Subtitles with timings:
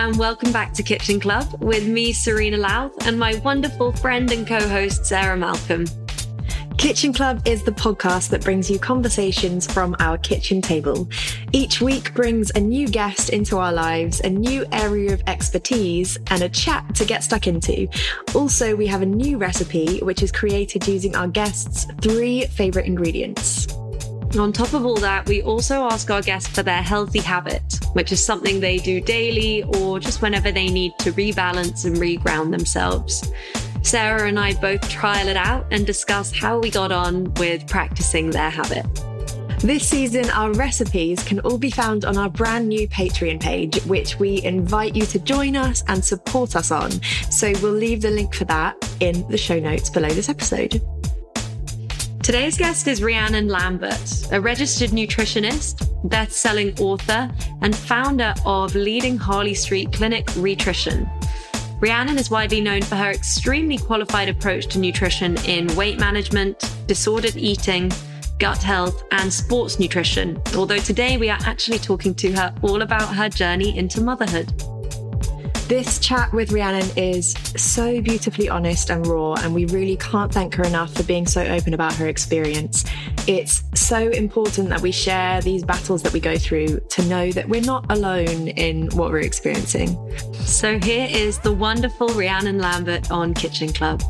[0.00, 4.46] And welcome back to Kitchen Club with me, Serena Louth, and my wonderful friend and
[4.46, 5.84] co host, Sarah Malcolm.
[6.78, 11.06] Kitchen Club is the podcast that brings you conversations from our kitchen table.
[11.52, 16.42] Each week brings a new guest into our lives, a new area of expertise, and
[16.42, 17.86] a chat to get stuck into.
[18.34, 23.68] Also, we have a new recipe which is created using our guests' three favourite ingredients.
[24.38, 27.62] On top of all that, we also ask our guests for their healthy habit,
[27.94, 32.52] which is something they do daily or just whenever they need to rebalance and reground
[32.52, 33.32] themselves.
[33.82, 38.30] Sarah and I both trial it out and discuss how we got on with practicing
[38.30, 38.86] their habit.
[39.60, 44.18] This season, our recipes can all be found on our brand new Patreon page, which
[44.18, 46.92] we invite you to join us and support us on.
[47.30, 50.80] So we'll leave the link for that in the show notes below this episode.
[52.30, 57.28] Today's guest is Rhiannon Lambert, a registered nutritionist, best selling author,
[57.60, 61.10] and founder of leading Harley Street Clinic Rhitrition.
[61.80, 67.34] Rhiannon is widely known for her extremely qualified approach to nutrition in weight management, disordered
[67.34, 67.90] eating,
[68.38, 70.40] gut health, and sports nutrition.
[70.54, 74.52] Although today we are actually talking to her all about her journey into motherhood.
[75.70, 80.52] This chat with Rhiannon is so beautifully honest and raw, and we really can't thank
[80.56, 82.84] her enough for being so open about her experience.
[83.28, 87.48] It's so important that we share these battles that we go through to know that
[87.48, 89.96] we're not alone in what we're experiencing.
[90.40, 94.02] So here is the wonderful Rhiannon Lambert on Kitchen Club.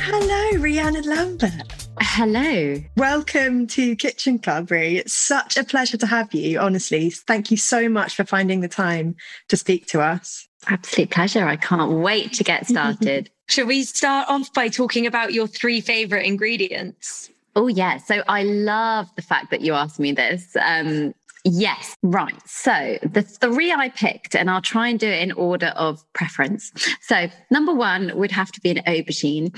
[0.00, 1.77] Hello, Rhiannon Lambert.
[2.00, 2.76] Hello.
[2.96, 4.96] Welcome to Kitchen Club, Rhi.
[4.96, 7.10] It's such a pleasure to have you, honestly.
[7.10, 9.16] Thank you so much for finding the time
[9.48, 10.48] to speak to us.
[10.66, 11.46] Absolute pleasure.
[11.46, 13.30] I can't wait to get started.
[13.48, 17.30] Shall we start off by talking about your three favorite ingredients?
[17.56, 17.98] Oh, yeah.
[17.98, 20.56] So I love the fact that you asked me this.
[20.60, 21.14] Um,
[21.44, 22.34] Yes, right.
[22.46, 26.72] So the three I picked, and I'll try and do it in order of preference.
[27.00, 29.56] So number one would have to be an aubergine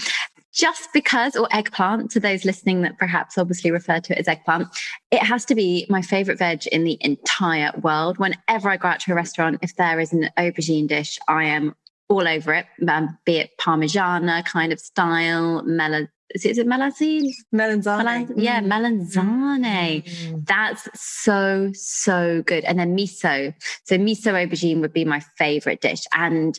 [0.53, 4.69] just because, or eggplant, to those listening that perhaps obviously refer to it as eggplant,
[5.11, 8.19] it has to be my favorite veg in the entire world.
[8.19, 11.75] Whenever I go out to a restaurant, if there is an aubergine dish, I am
[12.09, 16.67] all over it, um, be it Parmigiana kind of style, mel- is it, is it
[16.67, 17.33] melanzane?
[17.55, 18.05] Melanzane.
[18.05, 20.05] Melan- yeah, melanzane.
[20.05, 20.47] Mm.
[20.47, 22.65] That's so, so good.
[22.65, 23.53] And then miso.
[23.85, 26.03] So miso aubergine would be my favorite dish.
[26.13, 26.59] And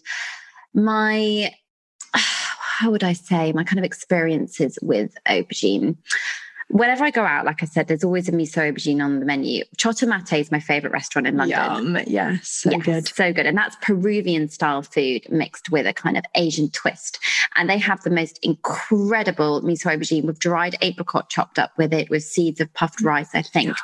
[0.73, 1.51] my
[2.81, 5.97] how would I say, my kind of experiences with aubergine.
[6.69, 9.65] Whenever I go out, like I said, there's always a miso aubergine on the menu.
[9.77, 11.59] Chotto Matte is my favorite restaurant in London.
[11.59, 11.99] Yum.
[12.07, 13.07] Yes, so yes, good.
[13.07, 13.45] So good.
[13.45, 17.19] And that's Peruvian style food mixed with a kind of Asian twist.
[17.55, 22.09] And they have the most incredible miso aubergine with dried apricot chopped up with it,
[22.09, 23.77] with seeds of puffed rice, I think.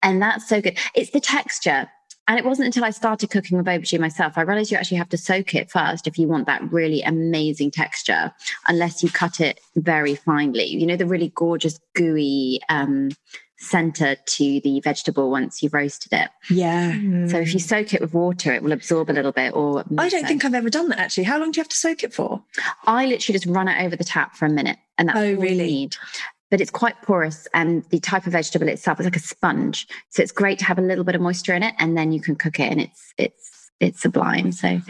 [0.00, 0.78] And that's so good.
[0.94, 1.88] It's the texture.
[2.28, 5.08] And it wasn't until I started cooking with aubergine myself, I realized you actually have
[5.08, 8.32] to soak it first if you want that really amazing texture,
[8.66, 10.66] unless you cut it very finely.
[10.66, 13.08] You know, the really gorgeous, gooey um,
[13.56, 16.30] center to the vegetable once you've roasted it.
[16.50, 16.92] Yeah.
[17.28, 19.54] So if you soak it with water, it will absorb a little bit.
[19.54, 21.24] Or I don't think I've ever done that actually.
[21.24, 22.42] How long do you have to soak it for?
[22.84, 25.28] I literally just run it over the tap for a minute, and that's Oh, all
[25.28, 25.90] you really?
[26.50, 30.22] But it's quite porous and the type of vegetable itself is like a sponge so
[30.22, 32.36] it's great to have a little bit of moisture in it and then you can
[32.36, 33.48] cook it and it's it's
[33.80, 34.52] it's sublime.
[34.52, 34.80] So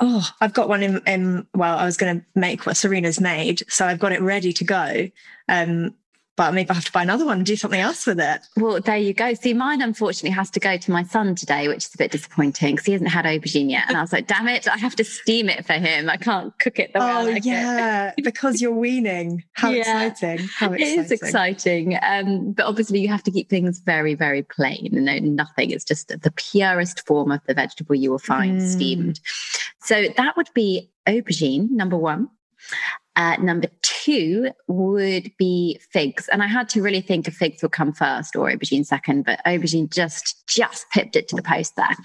[0.00, 3.62] Oh, I've got one in, in well, I was going to make what Serena's made.
[3.68, 5.08] So I've got it ready to go.
[5.48, 5.94] Um,
[6.36, 8.40] but maybe I have to buy another one and do something else with it.
[8.56, 9.34] Well, there you go.
[9.34, 12.74] See, mine unfortunately has to go to my son today, which is a bit disappointing
[12.74, 13.84] because he hasn't had aubergine yet.
[13.88, 16.10] And I was like, damn it, I have to steam it for him.
[16.10, 18.24] I can't cook it the way oh, I like yeah, it.
[18.24, 19.44] because you're weaning.
[19.52, 20.04] How Yeah.
[20.06, 20.48] exciting.
[20.48, 20.98] How exciting.
[20.98, 21.98] It is exciting.
[22.02, 24.88] Um, but obviously, you have to keep things very, very plain.
[24.92, 25.70] No, nothing.
[25.70, 28.68] It's just the purest form of the vegetable you will find Mm.
[28.72, 29.20] steamed.
[29.80, 32.28] So that would be aubergine, number one.
[33.16, 37.72] Uh, number two would be figs, and I had to really think if figs would
[37.72, 41.96] come first or aubergine second, but aubergine just just pipped it to the post there.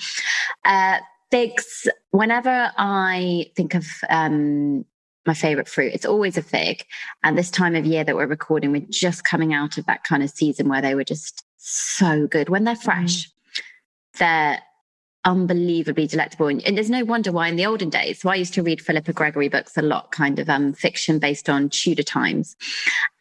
[0.65, 0.99] Uh,
[1.31, 1.87] figs.
[2.11, 4.85] Whenever I think of um,
[5.25, 6.85] my favorite fruit, it's always a fig.
[7.23, 10.23] And this time of year that we're recording, we're just coming out of that kind
[10.23, 12.49] of season where they were just so good.
[12.49, 13.29] When they're fresh,
[14.17, 14.59] they're
[15.29, 16.47] unbelievably delectable.
[16.47, 18.19] And, and there's no wonder why in the olden days.
[18.19, 21.49] So I used to read Philippa Gregory books a lot, kind of um, fiction based
[21.49, 22.55] on Tudor times.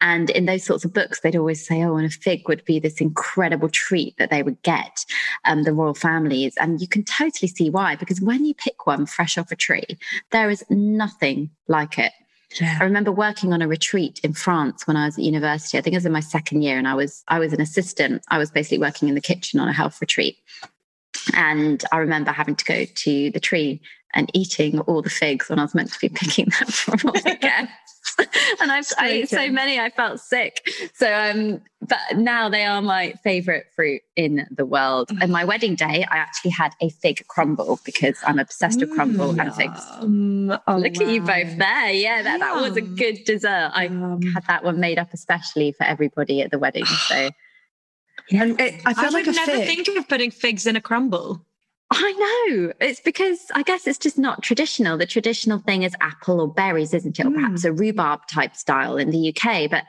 [0.01, 2.79] And in those sorts of books, they'd always say, oh, and a fig would be
[2.79, 5.05] this incredible treat that they would get,
[5.45, 6.55] um, the royal families.
[6.57, 9.99] And you can totally see why, because when you pick one fresh off a tree,
[10.31, 12.11] there is nothing like it.
[12.59, 15.77] I remember working on a retreat in France when I was at university.
[15.77, 18.23] I think it was in my second year, and I was I was an assistant.
[18.29, 20.35] I was basically working in the kitchen on a health retreat,
[21.33, 23.81] and I remember having to go to the tree
[24.13, 27.21] and eating all the figs when I was meant to be picking them from all
[27.21, 27.75] the guests.
[28.61, 30.67] and I've, I ate so many, I felt sick.
[30.95, 35.11] So, um, but now they are my favorite fruit in the world.
[35.21, 39.39] And my wedding day, I actually had a fig crumble because I'm obsessed with crumble
[39.39, 39.79] and figs.
[39.91, 41.91] Um, oh, Look at you both there.
[41.91, 43.71] Yeah, that, that was a good dessert.
[43.73, 46.85] I Um, had that one made up especially for everybody at the wedding.
[46.85, 47.29] So
[48.31, 49.85] and it, I I, would like never fig.
[49.85, 51.45] think of putting figs in a crumble.
[51.91, 54.97] I know it's because I guess it's just not traditional.
[54.97, 57.25] The traditional thing is apple or berries, isn't it?
[57.25, 57.35] Or hmm.
[57.35, 59.69] perhaps a rhubarb type style in the UK.
[59.69, 59.85] But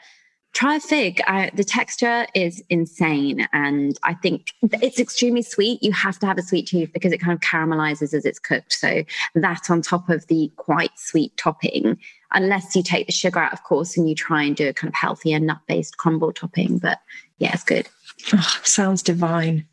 [0.52, 1.20] try a fig.
[1.26, 3.46] I, the texture is insane.
[3.52, 5.82] And I think it's extremely sweet.
[5.82, 8.72] You have to have a sweet tooth because it kind of caramelizes as it's cooked.
[8.72, 9.04] So
[9.34, 11.98] that on top of the quite sweet topping,
[12.32, 14.88] unless you take the sugar out, of course, and you try and do a kind
[14.88, 16.78] of healthier nut based crumble topping.
[16.78, 16.98] But
[17.38, 17.88] yeah, it's good.
[18.32, 19.66] Oh, sounds divine.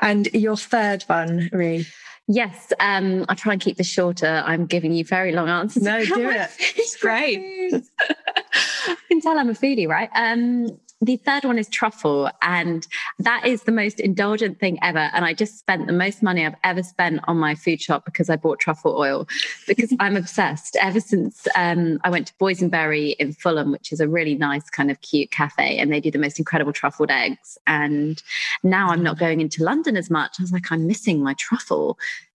[0.00, 1.86] And your third one, Rhi.
[2.26, 4.42] Yes, um, I'll try and keep this shorter.
[4.46, 5.82] I'm giving you very long answers.
[5.82, 6.50] No, do it.
[6.58, 7.38] It's great.
[7.72, 10.08] you can tell I'm a foodie, right?
[10.14, 12.86] Um, the third one is truffle, and
[13.18, 15.10] that is the most indulgent thing ever.
[15.12, 18.30] And I just spent the most money I've ever spent on my food shop because
[18.30, 19.28] I bought truffle oil
[19.66, 20.76] because I'm obsessed.
[20.80, 24.90] Ever since um, I went to Boysenberry in Fulham, which is a really nice kind
[24.90, 27.58] of cute cafe, and they do the most incredible truffled eggs.
[27.66, 28.22] And
[28.62, 30.36] now I'm not going into London as much.
[30.38, 31.98] I was like, I'm missing my truffle.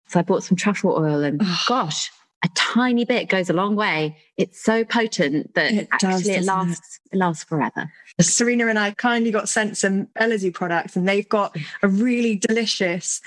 [0.08, 2.10] So I bought some truffle oil, and gosh,
[2.44, 4.17] a tiny bit goes a long way.
[4.37, 6.44] It's so potent that It actually it doesn't it?
[6.44, 7.91] lasts it lasts forever.
[8.20, 13.20] Serena and I kindly got sent some Belazu products, and they've got a really delicious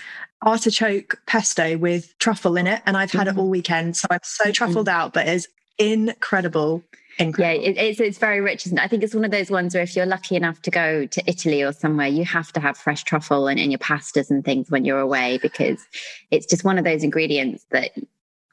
[0.44, 2.84] artichoke pesto with truffle in it.
[2.86, 3.40] And I've had it mm.
[3.40, 3.98] all weekend.
[3.98, 4.92] So I'm so truffled mm.
[4.92, 5.48] out, but it's
[5.80, 6.84] incredible.
[7.19, 8.84] Yeah, it, it's it's very rich, isn't it?
[8.84, 11.24] I think it's one of those ones where if you're lucky enough to go to
[11.25, 14.69] Italy or somewhere, you have to have fresh truffle in, in your pastas and things
[14.69, 15.84] when you're away because
[16.30, 17.90] it's just one of those ingredients that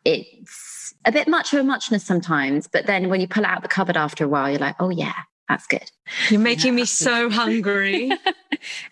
[0.04, 3.68] it's a bit much of a muchness sometimes, but then when you pull out the
[3.68, 5.14] cupboard after a while, you're like, oh yeah,
[5.48, 5.90] that's good.
[6.30, 8.10] You're making me so hungry.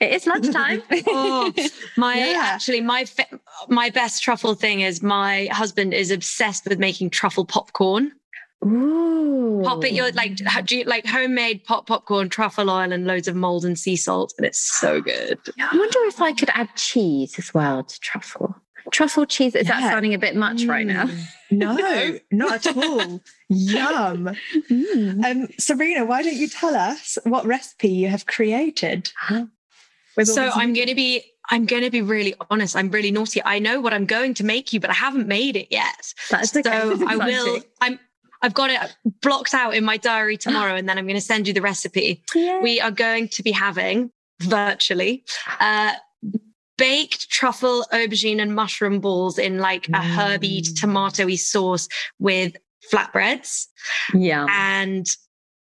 [0.00, 0.83] It is lunchtime.
[1.07, 1.50] oh,
[1.97, 2.42] my Yeah.
[2.45, 3.07] actually my
[3.69, 8.12] my best truffle thing is my husband is obsessed with making truffle popcorn.
[8.66, 9.62] Ooh.
[9.64, 13.28] Pop it, you're like how do you like homemade pop popcorn, truffle oil, and loads
[13.28, 15.38] of Maldon sea salt, and it's so good.
[15.59, 18.54] I wonder if I could add cheese as well to truffle.
[18.91, 21.05] Truffle cheese, is that sounding a bit much right now?
[21.05, 21.27] Mm.
[21.51, 23.21] No, not at all.
[23.49, 24.37] Yum.
[24.71, 25.25] Mm.
[25.25, 29.12] Um, Serena, why don't you tell us what recipe you have created?
[30.17, 32.77] with So I'm going to be I'm going to be really honest.
[32.77, 33.43] I'm really naughty.
[33.45, 36.15] I know what I'm going to make you, but I haven't made it yet.
[36.31, 36.71] That's okay.
[36.71, 37.61] So This I will.
[37.81, 37.99] I'm.
[38.45, 41.47] I've got it blocked out in my diary tomorrow, and then I'm going to send
[41.47, 42.25] you the recipe.
[42.35, 44.11] We are going to be having
[44.41, 45.25] virtually
[45.61, 45.93] uh,
[46.79, 50.81] baked truffle, aubergine, and mushroom balls in like a herby, Mm.
[50.81, 51.88] tomatoey sauce
[52.19, 52.57] with
[52.93, 53.67] flatbreads.
[54.14, 54.47] Yeah.
[54.50, 55.07] And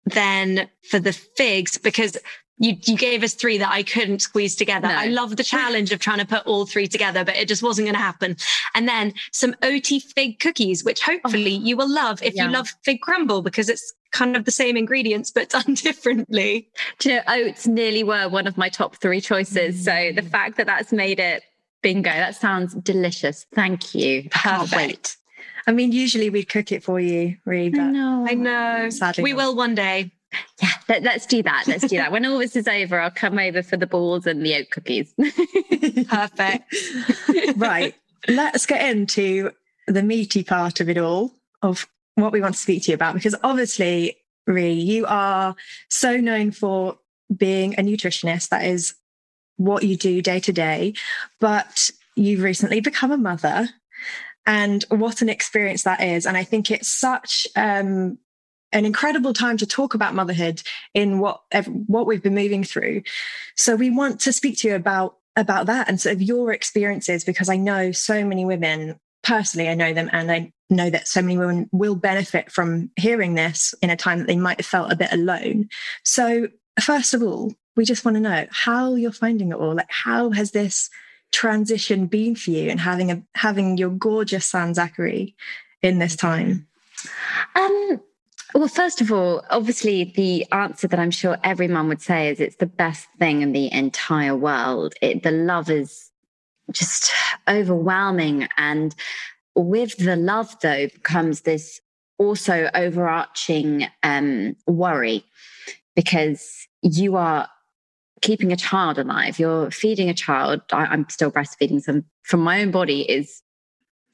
[0.06, 2.18] then for the figs, because
[2.58, 4.88] you, you gave us three that I couldn't squeeze together.
[4.88, 4.96] No.
[4.96, 7.86] I love the challenge of trying to put all three together, but it just wasn't
[7.86, 8.36] going to happen.
[8.76, 12.46] And then some OT fig cookies, which hopefully you will love if yeah.
[12.46, 16.70] you love fig crumble because it's kind of the same ingredients, but done differently.
[17.00, 19.84] Do you know, oats nearly were one of my top three choices.
[19.84, 20.30] So the mm.
[20.30, 21.44] fact that that's made it
[21.82, 22.10] Bingo.
[22.10, 23.46] That sounds delicious.
[23.54, 24.30] Thank you.
[24.30, 25.18] Can't wait.
[25.68, 28.26] I mean, usually we'd cook it for you, Rhi, but I know.
[28.28, 28.90] I know.
[28.90, 29.38] Sadly we not.
[29.38, 30.12] will one day.
[30.62, 31.66] Yeah, let, us do that.
[31.68, 32.12] Let's do that.
[32.12, 35.14] When all this is over, I'll come over for the balls and the oat cookies.
[36.08, 36.76] Perfect.
[37.56, 37.96] right.
[38.28, 39.52] Let's get into
[39.88, 41.88] the meaty part of it all, of
[42.22, 45.56] what we want to speak to you about, because obviously, Rhi, you are
[45.90, 46.98] so known for
[47.36, 48.50] being a nutritionist.
[48.50, 48.96] That is
[49.58, 50.94] what you do day to day.
[51.40, 53.70] But you've recently become a mother.
[54.46, 56.26] And what an experience that is.
[56.26, 58.18] And I think it's such um,
[58.72, 60.62] an incredible time to talk about motherhood
[60.94, 61.42] in what
[61.86, 63.04] what we've been moving through.
[63.56, 67.24] So we want to speak to you about about that and sort of your experiences
[67.24, 71.22] because I know so many women personally I know them and I know that so
[71.22, 74.92] many women will benefit from hearing this in a time that they might have felt
[74.92, 75.70] a bit alone.
[76.04, 76.48] So
[76.80, 79.76] first of all, we just want to know how you're finding it all.
[79.76, 80.90] Like how has this
[81.32, 85.36] transition been for you and having a having your gorgeous son Zachary
[85.82, 86.68] in this time?
[87.56, 88.02] Um,
[88.54, 92.40] well, first of all, obviously, the answer that I'm sure every mum would say is
[92.40, 94.96] it's the best thing in the entire world.
[95.02, 96.10] It, the love is
[96.72, 97.12] just
[97.48, 98.48] overwhelming.
[98.58, 98.96] And
[99.64, 101.80] with the love, though, comes this
[102.18, 105.24] also overarching um, worry
[105.96, 107.48] because you are
[108.22, 110.62] keeping a child alive, you're feeding a child.
[110.72, 113.42] I, am still breastfeeding some from my own body is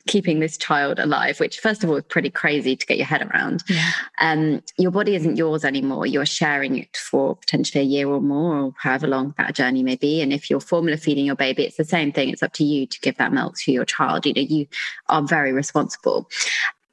[0.08, 3.28] keeping this child alive, which first of all is pretty crazy to get your head
[3.30, 3.64] around.
[3.68, 3.92] Yeah.
[4.20, 6.06] Um, your body isn't yours anymore.
[6.06, 9.96] You're sharing it for potentially a year or more, or however long that journey may
[9.96, 10.22] be.
[10.22, 12.30] And if you're formula feeding your baby, it's the same thing.
[12.30, 14.26] It's up to you to give that milk to your child.
[14.26, 14.68] You know, you
[15.10, 16.30] are very responsible.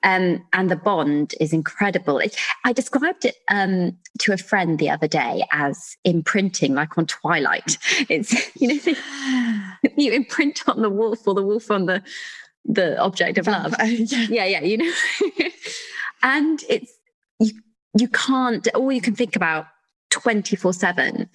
[0.04, 2.20] Um, and the bond is incredible.
[2.64, 7.78] I described it um, to a friend the other day as imprinting, like on Twilight.
[8.08, 8.80] It's you know
[9.96, 12.02] you imprint on the wolf or the wolf on the
[12.64, 13.74] the object of love.
[13.84, 14.26] yeah.
[14.28, 14.92] yeah, yeah, you know.
[16.22, 16.92] and it's
[17.38, 17.52] you
[17.98, 19.66] you can't all you can think about
[20.10, 21.28] 24/7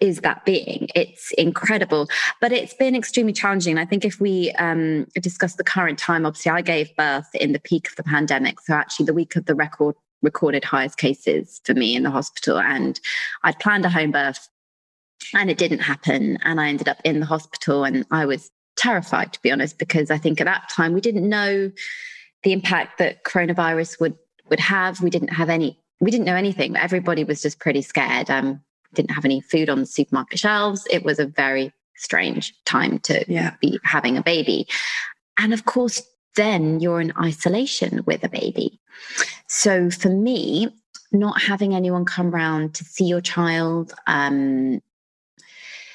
[0.00, 0.88] is that being.
[0.94, 2.08] It's incredible,
[2.40, 3.78] but it's been extremely challenging.
[3.78, 7.60] I think if we um, discuss the current time, obviously, I gave birth in the
[7.60, 8.60] peak of the pandemic.
[8.60, 12.58] So, actually, the week of the record recorded highest cases for me in the hospital,
[12.58, 13.00] and
[13.42, 14.48] I'd planned a home birth,
[15.34, 16.38] and it didn't happen.
[16.42, 20.10] And I ended up in the hospital, and I was terrified, to be honest, because
[20.10, 21.70] I think at that time we didn't know
[22.42, 24.16] the impact that coronavirus would
[24.48, 25.00] would have.
[25.02, 25.78] We didn't have any.
[26.00, 26.76] We didn't know anything.
[26.76, 28.30] Everybody was just pretty scared.
[28.30, 28.60] Um,
[28.94, 30.86] didn't have any food on the supermarket shelves.
[30.90, 33.54] It was a very strange time to Yeah.
[33.60, 34.66] be having a baby.
[35.38, 36.02] And of course,
[36.36, 38.78] then you're in isolation with a baby.
[39.48, 40.68] So for me,
[41.12, 44.80] not having anyone come round to see your child um,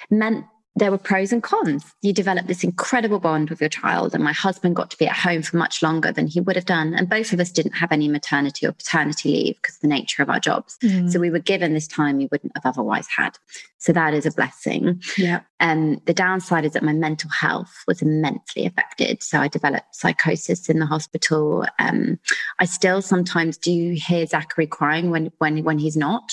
[0.10, 1.84] meant there were pros and cons.
[2.02, 5.16] You develop this incredible bond with your child, and my husband got to be at
[5.16, 6.94] home for much longer than he would have done.
[6.94, 10.24] And both of us didn't have any maternity or paternity leave because of the nature
[10.24, 10.78] of our jobs.
[10.82, 11.12] Mm.
[11.12, 13.38] So we were given this time we wouldn't have otherwise had.
[13.80, 15.02] So that is a blessing.
[15.18, 15.42] yeah.
[15.60, 19.22] Um, the downside is that my mental health was immensely affected.
[19.22, 21.66] So I developed psychosis in the hospital.
[21.80, 22.18] Um,
[22.60, 26.32] I still sometimes do hear Zachary crying when when when he's not,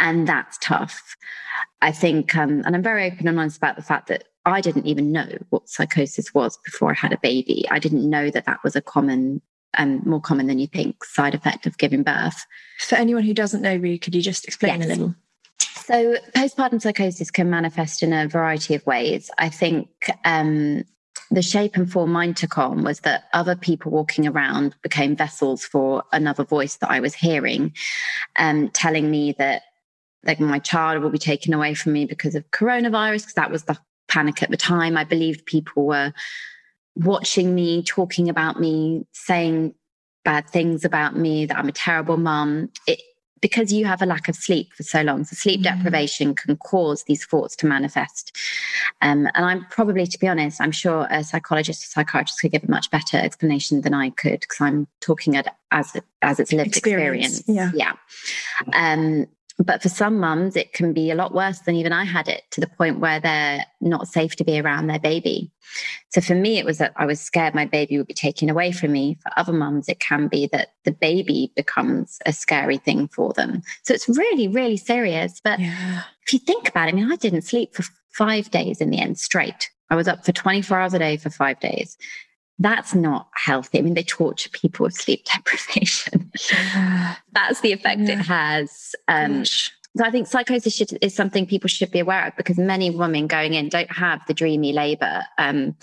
[0.00, 1.16] and that's tough.
[1.82, 4.86] I think, um, and I'm very open and honest about the fact that I didn't
[4.86, 7.66] even know what psychosis was before I had a baby.
[7.70, 9.42] I didn't know that that was a common
[9.74, 12.44] and more common than you think side effect of giving birth.
[12.80, 14.86] For anyone who doesn't know, Rhi, could you just explain Yes.
[14.86, 15.14] a little?
[15.84, 19.30] So, postpartum psychosis can manifest in a variety of ways.
[19.38, 19.88] I think
[20.24, 20.84] um,
[21.30, 25.64] the shape and form mine took on was that other people walking around became vessels
[25.64, 27.72] for another voice that I was hearing,
[28.36, 29.62] um, telling me that
[30.24, 33.64] like my child will be taken away from me because of coronavirus, because that was
[33.64, 34.96] the panic at the time.
[34.96, 36.12] I believed people were
[36.96, 39.74] watching me, talking about me, saying
[40.24, 42.70] bad things about me, that I'm a terrible mum.
[42.86, 43.00] It
[43.42, 45.24] because you have a lack of sleep for so long.
[45.24, 45.64] So sleep Mm.
[45.64, 48.36] deprivation can cause these thoughts to manifest.
[49.00, 52.64] Um, and I'm probably, to be honest, I'm sure a psychologist or psychiatrist could give
[52.64, 56.76] a much better explanation than I could because I'm talking at, as as it's lived
[56.76, 57.74] Experience, experience.
[57.74, 57.94] yeah.
[58.66, 58.92] Yeah.
[58.92, 59.26] Um,
[59.64, 62.42] but for some mums, it can be a lot worse than even I had it
[62.52, 65.50] to the point where they're not safe to be around their baby.
[66.08, 68.72] So for me, it was that I was scared my baby would be taken away
[68.72, 69.18] from me.
[69.22, 73.62] For other mums, it can be that the baby becomes a scary thing for them.
[73.84, 75.40] So it's really, really serious.
[75.44, 76.02] But Yeah.
[76.26, 78.98] if you think about it, I mean, I didn't sleep for five days in the
[78.98, 79.70] end straight.
[79.90, 81.98] I was up for 24 hours a day for five days.
[82.60, 83.78] That's not healthy.
[83.78, 86.30] I mean, they torture people with sleep deprivation.
[87.32, 88.20] That's the effect Yeah.
[88.20, 88.94] it has.
[89.08, 89.44] Um,
[89.96, 93.26] So I think psychosis should, is something people should be aware of because many women
[93.26, 95.24] going in don't have the dreamy labor.
[95.36, 95.74] Um,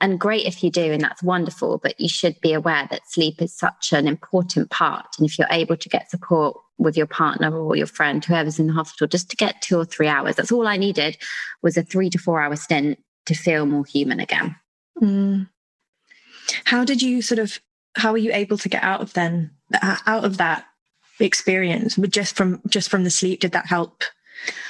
[0.00, 3.42] and great if you do, and that's wonderful, but you should be aware that sleep
[3.42, 5.06] is such an important part.
[5.18, 8.66] And if you're able to get support with your partner or your friend, whoever's in
[8.68, 11.16] the hospital, just to get two or three hours, that's all I needed
[11.62, 14.54] was a three to four hour stint to feel more human again.
[15.00, 15.48] Mm.
[16.64, 17.58] How did you sort of,
[17.96, 19.50] how were you able to get out of then,
[19.82, 20.66] out of that
[21.20, 24.02] experience but just from just from the sleep did that help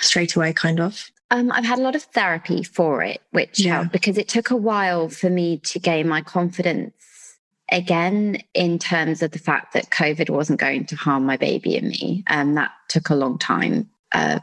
[0.01, 3.77] straight away kind of um, I've had a lot of therapy for it, which yeah.
[3.77, 7.39] helped because it took a while for me to gain my confidence
[7.71, 11.89] again in terms of the fact that COVID wasn't going to harm my baby and
[11.89, 12.23] me.
[12.27, 14.41] And um, that took a long time uh,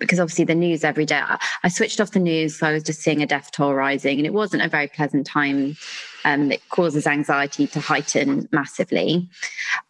[0.00, 1.22] because obviously the news every day,
[1.62, 2.58] I switched off the news.
[2.58, 5.28] So I was just seeing a death toll rising and it wasn't a very pleasant
[5.28, 5.76] time.
[6.24, 9.28] Um, it causes anxiety to heighten massively.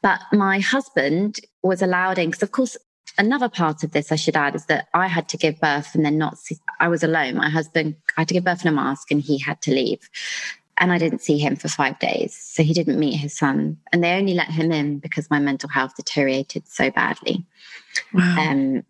[0.02, 2.76] But my husband was allowed in because, of course,
[3.18, 6.04] another part of this I should add is that I had to give birth and
[6.04, 7.36] then not see, I was alone.
[7.36, 10.08] My husband I had to give birth in a mask and he had to leave.
[10.76, 12.34] And I didn't see him for five days.
[12.36, 13.78] So he didn't meet his son.
[13.92, 17.46] And they only let him in because my mental health deteriorated so badly.
[18.12, 18.36] Wow.
[18.40, 18.82] Um,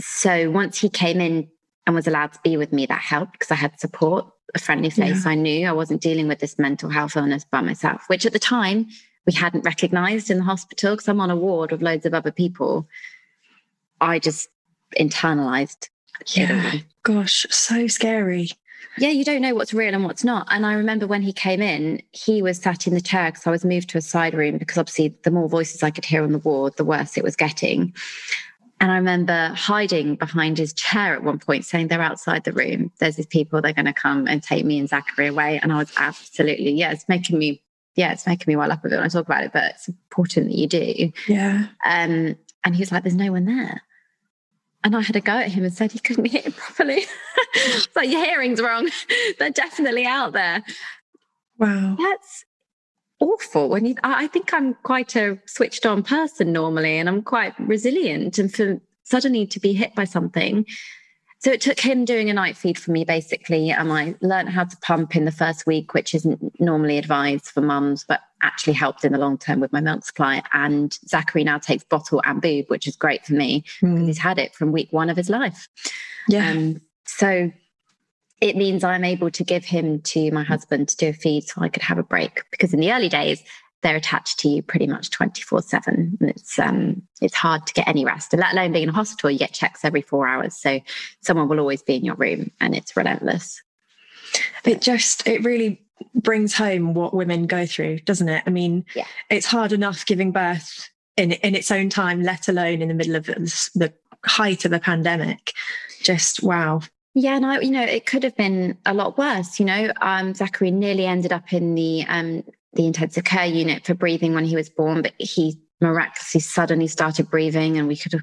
[0.00, 1.48] so once he came in
[1.86, 4.90] and was allowed to be with me, that helped because I had support, a friendly
[4.90, 5.24] face.
[5.24, 5.30] Yeah.
[5.32, 8.38] I knew I wasn't dealing with this mental health illness by myself, which at the
[8.38, 8.86] time
[9.26, 12.32] we hadn't recognized in the hospital because I'm on a ward with loads of other
[12.32, 12.88] people.
[14.00, 14.48] I just
[14.98, 15.88] internalized.
[16.28, 16.76] Yeah.
[17.02, 18.48] Gosh, so scary.
[18.96, 20.48] Yeah, you don't know what's real and what's not.
[20.50, 23.50] And I remember when he came in, he was sat in the chair because I
[23.50, 26.32] was moved to a side room because obviously the more voices I could hear on
[26.32, 27.94] the ward, the worse it was getting.
[28.80, 32.92] And I remember hiding behind his chair at one point, saying, They're outside the room.
[32.98, 35.58] There's these people, they're going to come and take me and Zachary away.
[35.62, 37.62] And I was absolutely, yeah, it's making me,
[37.96, 39.88] yeah, it's making me well up a bit when I talk about it, but it's
[39.88, 41.12] important that you do.
[41.26, 41.66] Yeah.
[41.84, 43.82] Um, and he was like, There's no one there.
[44.84, 47.04] And I had a go at him and said he couldn't hear properly.
[47.54, 48.88] it's like your hearing's wrong.
[49.38, 50.62] They're definitely out there.
[51.58, 51.96] Wow.
[51.98, 52.44] That's
[53.20, 53.68] awful.
[53.68, 58.38] When you, I think I'm quite a switched on person normally, and I'm quite resilient.
[58.38, 60.66] And for suddenly to be hit by something,
[61.40, 64.64] so it took him doing a night feed for me basically, and I learned how
[64.64, 69.04] to pump in the first week, which isn't normally advised for mums, but actually helped
[69.04, 70.42] in the long term with my milk supply.
[70.52, 74.06] And Zachary now takes bottle and boob, which is great for me because mm.
[74.06, 75.68] he's had it from week one of his life.
[76.28, 76.50] Yeah.
[76.50, 77.52] Um, so
[78.40, 81.60] it means I'm able to give him to my husband to do a feed so
[81.60, 82.42] I could have a break.
[82.50, 83.42] Because in the early days,
[83.82, 87.86] they're attached to you pretty much 24 7 and it's um it's hard to get
[87.86, 90.56] any rest and let alone being in a hospital you get checks every four hours
[90.56, 90.80] so
[91.20, 93.62] someone will always be in your room and it's relentless
[94.64, 95.80] it just it really
[96.14, 99.06] brings home what women go through doesn't it i mean yeah.
[99.30, 103.16] it's hard enough giving birth in in its own time let alone in the middle
[103.16, 103.92] of the
[104.24, 105.52] height of a pandemic
[106.02, 106.80] just wow
[107.20, 109.58] yeah, and I, you know, it could have been a lot worse.
[109.58, 113.94] You know, um, Zachary nearly ended up in the um, the intensive care unit for
[113.94, 118.22] breathing when he was born, but he miraculously suddenly started breathing, and we could have.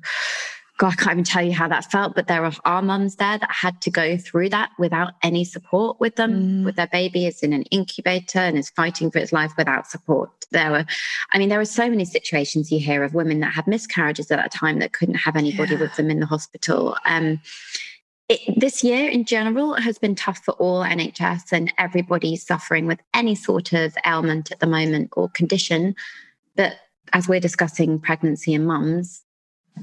[0.77, 3.37] God, I can't even tell you how that felt, but there are our mums there
[3.37, 6.65] that had to go through that without any support with them, mm.
[6.65, 10.29] with their baby is in an incubator and is fighting for its life without support.
[10.51, 10.85] There were,
[11.31, 14.35] I mean, there are so many situations you hear of women that had miscarriages at
[14.35, 15.79] that time that couldn't have anybody yeah.
[15.79, 16.97] with them in the hospital.
[17.05, 17.39] Um,
[18.27, 22.99] it, this year in general has been tough for all NHS and everybody's suffering with
[23.13, 25.95] any sort of ailment at the moment or condition.
[26.55, 26.77] But
[27.13, 29.23] as we're discussing pregnancy and mums,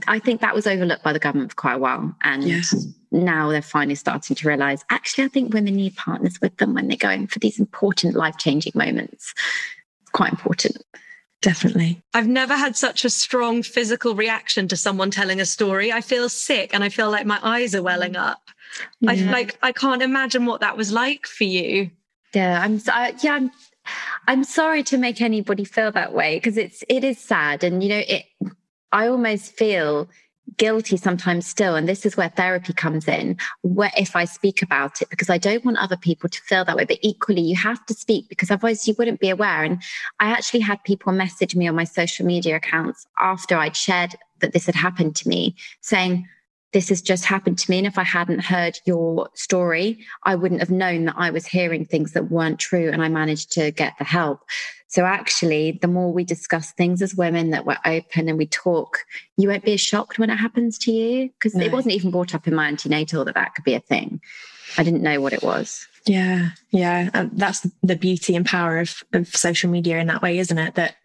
[0.09, 2.14] I think that was overlooked by the government for quite a while.
[2.22, 2.87] And yes.
[3.12, 6.88] now they're finally starting to realize actually, I think women need partners with them when
[6.88, 9.35] they're going for these important life changing moments.
[10.00, 10.78] It's quite important.
[11.42, 12.00] Definitely.
[12.14, 15.92] I've never had such a strong physical reaction to someone telling a story.
[15.92, 18.40] I feel sick and I feel like my eyes are welling up.
[19.00, 19.11] Yeah.
[19.11, 21.90] I like I can't imagine what that was like for you.
[22.33, 23.50] Yeah, I'm uh, yeah, I'm
[24.28, 27.88] I'm sorry to make anybody feel that way because it's it is sad and you
[27.88, 28.24] know it
[28.92, 30.09] I almost feel
[30.57, 35.00] guilty sometimes still and this is where therapy comes in where if i speak about
[35.00, 37.85] it because i don't want other people to feel that way but equally you have
[37.87, 39.83] to speak because otherwise you wouldn't be aware and
[40.20, 44.52] i actually had people message me on my social media accounts after i'd shared that
[44.52, 46.26] this had happened to me saying
[46.72, 47.78] this has just happened to me.
[47.78, 51.85] And if I hadn't heard your story, I wouldn't have known that I was hearing
[51.85, 52.90] things that weren't true.
[52.90, 54.40] And I managed to get the help.
[54.92, 58.98] So actually, the more we discuss things as women that we're open and we talk,
[59.38, 61.64] you won't be as shocked when it happens to you because no.
[61.64, 64.20] it wasn't even brought up in my antenatal that that could be a thing.
[64.76, 65.88] I didn't know what it was.
[66.07, 67.09] Yeah, yeah.
[67.14, 70.74] Um, that's the beauty and power of, of social media in that way, isn't it?
[70.74, 70.96] That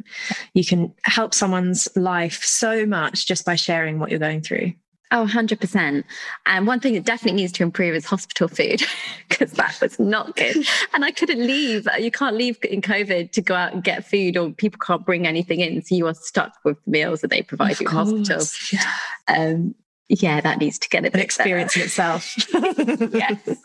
[0.53, 4.73] you can help someone's life so much just by sharing what you're going through.
[5.11, 6.03] Oh, 100%.
[6.45, 8.83] And one thing that definitely needs to improve is hospital food
[9.29, 10.57] because that was not good.
[10.93, 11.87] And I couldn't leave.
[11.99, 15.27] You can't leave in COVID to go out and get food, or people can't bring
[15.27, 15.81] anything in.
[15.83, 18.43] So you are stuck with the meals that they provide of you in hospital.
[18.71, 18.93] Yeah.
[19.27, 19.75] Um,
[20.09, 21.81] yeah, that needs to get a an experience better.
[21.81, 22.35] in itself.
[23.13, 23.57] yes.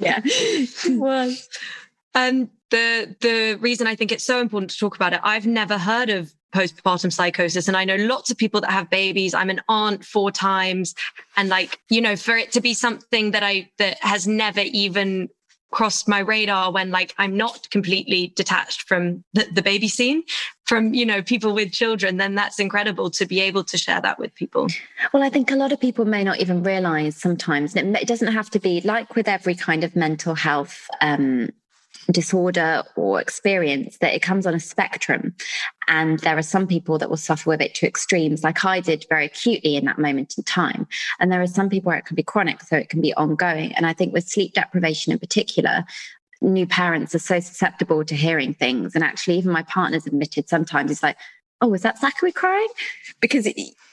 [0.00, 0.20] Yeah.
[0.24, 1.48] It was.
[2.14, 5.46] And um, the the reason I think it's so important to talk about it, I've
[5.46, 7.66] never heard of postpartum psychosis.
[7.66, 9.34] And I know lots of people that have babies.
[9.34, 10.94] I'm an aunt four times.
[11.36, 15.28] And like, you know, for it to be something that I, that has never even
[15.70, 20.22] crossed my radar when like I'm not completely detached from the, the baby scene
[20.64, 24.18] from, you know, people with children, then that's incredible to be able to share that
[24.18, 24.68] with people.
[25.14, 28.50] Well, I think a lot of people may not even realize sometimes it doesn't have
[28.50, 31.48] to be like with every kind of mental health um,
[32.10, 35.34] disorder or experience that it comes on a spectrum.
[35.88, 39.06] And there are some people that will suffer with it to extremes, like I did
[39.08, 40.86] very acutely in that moment in time.
[41.20, 43.72] And there are some people where it can be chronic, so it can be ongoing.
[43.72, 45.84] And I think with sleep deprivation in particular,
[46.40, 48.94] new parents are so susceptible to hearing things.
[48.94, 51.16] And actually, even my partner's admitted sometimes it's like,
[51.60, 52.68] oh, is that Zachary crying?
[53.20, 53.48] Because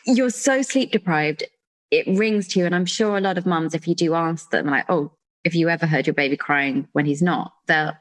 [0.06, 1.44] you're so sleep deprived,
[1.92, 2.66] it rings to you.
[2.66, 5.12] And I'm sure a lot of mums, if you do ask them, like, oh,
[5.44, 7.94] if you ever heard your baby crying when he's not, they'll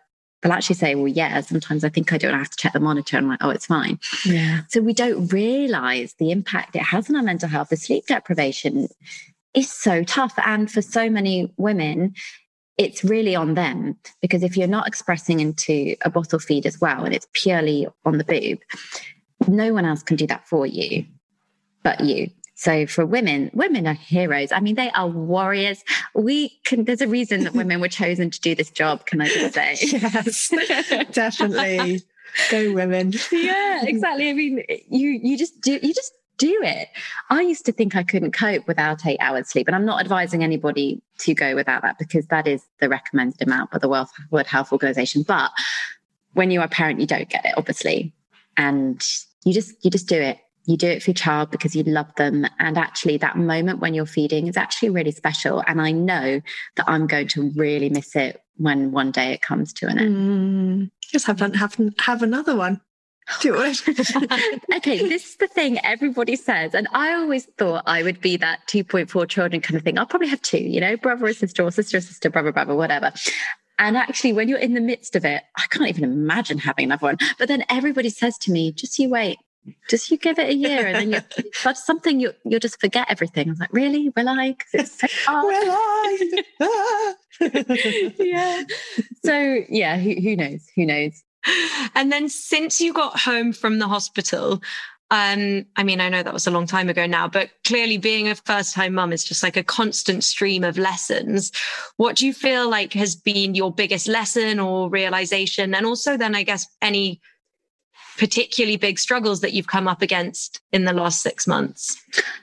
[0.43, 3.17] they'll actually say, well, yeah, sometimes I think I don't have to check the monitor.
[3.17, 3.99] And I'm like, oh, it's fine.
[4.25, 4.61] Yeah.
[4.69, 7.71] So we don't realize the impact it has on our mental health.
[7.71, 8.87] The sleep deprivation
[9.55, 10.35] is so tough.
[10.47, 12.15] And for so many women,
[12.77, 17.05] it's really on them because if you're not expressing into a bottle feed as well,
[17.05, 18.61] and it's purely on the boob,
[19.49, 21.05] no one else can do that for you
[21.83, 22.29] but you.
[22.59, 24.51] So for women, women are heroes.
[24.51, 25.85] I mean, they are warriors.
[26.15, 29.07] We can, there's a reason that women were chosen to do this job.
[29.07, 29.77] Can I just say?
[29.81, 30.49] yes,
[31.13, 32.03] definitely.
[32.51, 33.13] Go women.
[33.31, 34.29] yeah, exactly.
[34.29, 36.89] I mean, you, you just do, you just do it.
[37.31, 39.69] I used to think I couldn't cope without eight hours sleep.
[39.69, 43.71] And I'm not advising anybody to go without that because that is the recommended amount
[43.71, 45.23] by the World Health Organization.
[45.23, 45.53] But
[46.33, 48.13] when you are a parent, you don't get it, obviously.
[48.57, 49.01] And
[49.45, 50.39] you just you just do it
[50.69, 52.47] you do it for your child because you love them.
[52.59, 55.65] And actually, that moment when you're feeding is actually really special.
[55.67, 56.43] And I know
[56.77, 60.17] that I'm going to really miss it when one day it comes to an end.
[60.17, 62.83] Mm, just have, have, have another one.
[63.41, 63.81] Do it.
[64.77, 66.75] okay, this is the thing everybody says.
[66.75, 69.99] And I always thought I would be that 2.4 children kind of thing.
[69.99, 72.75] I'll probably have two, you know, brother or sister or sister or sister, brother, brother,
[72.75, 73.13] whatever.
[73.79, 77.07] And actually, when you're in the midst of it, I can't even imagine having another
[77.07, 77.17] one.
[77.39, 79.39] But then everybody says to me, just you wait,
[79.89, 83.07] just you give it a year and then you but something you you'll just forget
[83.11, 83.49] everything.
[83.49, 84.11] I was like, really?
[84.17, 84.53] Will I?
[84.53, 85.09] Because it's so
[85.43, 87.15] Will I?
[88.19, 88.63] yeah.
[89.25, 90.67] So yeah, who, who knows?
[90.77, 91.23] Who knows?
[91.95, 94.61] And then since you got home from the hospital,
[95.11, 98.29] um, I mean, I know that was a long time ago now, but clearly being
[98.29, 101.51] a first time mum is just like a constant stream of lessons.
[101.97, 105.75] What do you feel like has been your biggest lesson or realization?
[105.75, 107.23] And also then I guess any
[108.19, 111.97] particularly big struggles that you've come up against in the last six months?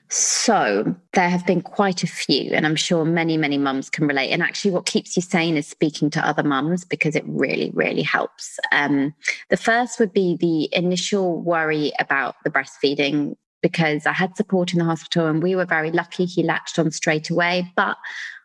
[0.09, 4.31] So, there have been quite a few, and I'm sure many, many mums can relate.
[4.31, 8.01] And actually, what keeps you sane is speaking to other mums because it really, really
[8.01, 8.57] helps.
[8.71, 9.13] Um,
[9.49, 14.79] the first would be the initial worry about the breastfeeding because I had support in
[14.79, 16.25] the hospital and we were very lucky.
[16.25, 17.97] He latched on straight away, but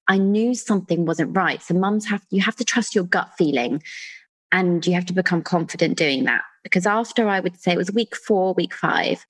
[0.08, 1.62] I knew something wasn't right.
[1.62, 3.82] So, mums have, you have to trust your gut feeling
[4.50, 6.42] and you have to become confident doing that.
[6.62, 9.24] Because after I would say it was week four, week five,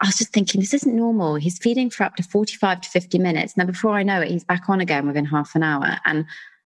[0.00, 1.36] I was just thinking, this isn't normal.
[1.36, 3.56] He's feeding for up to 45 to 50 minutes.
[3.56, 5.98] Now, before I know it, he's back on again within half an hour.
[6.04, 6.24] And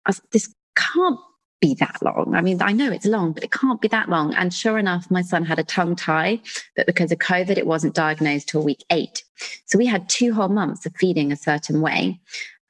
[0.08, 1.20] was, this can't
[1.60, 2.34] be that long.
[2.34, 4.34] I mean, I know it's long, but it can't be that long.
[4.36, 6.39] And sure enough, my son had a tongue tie,
[6.78, 9.24] but because of COVID, it wasn't diagnosed till week eight.
[9.65, 12.22] So we had two whole months of feeding a certain way.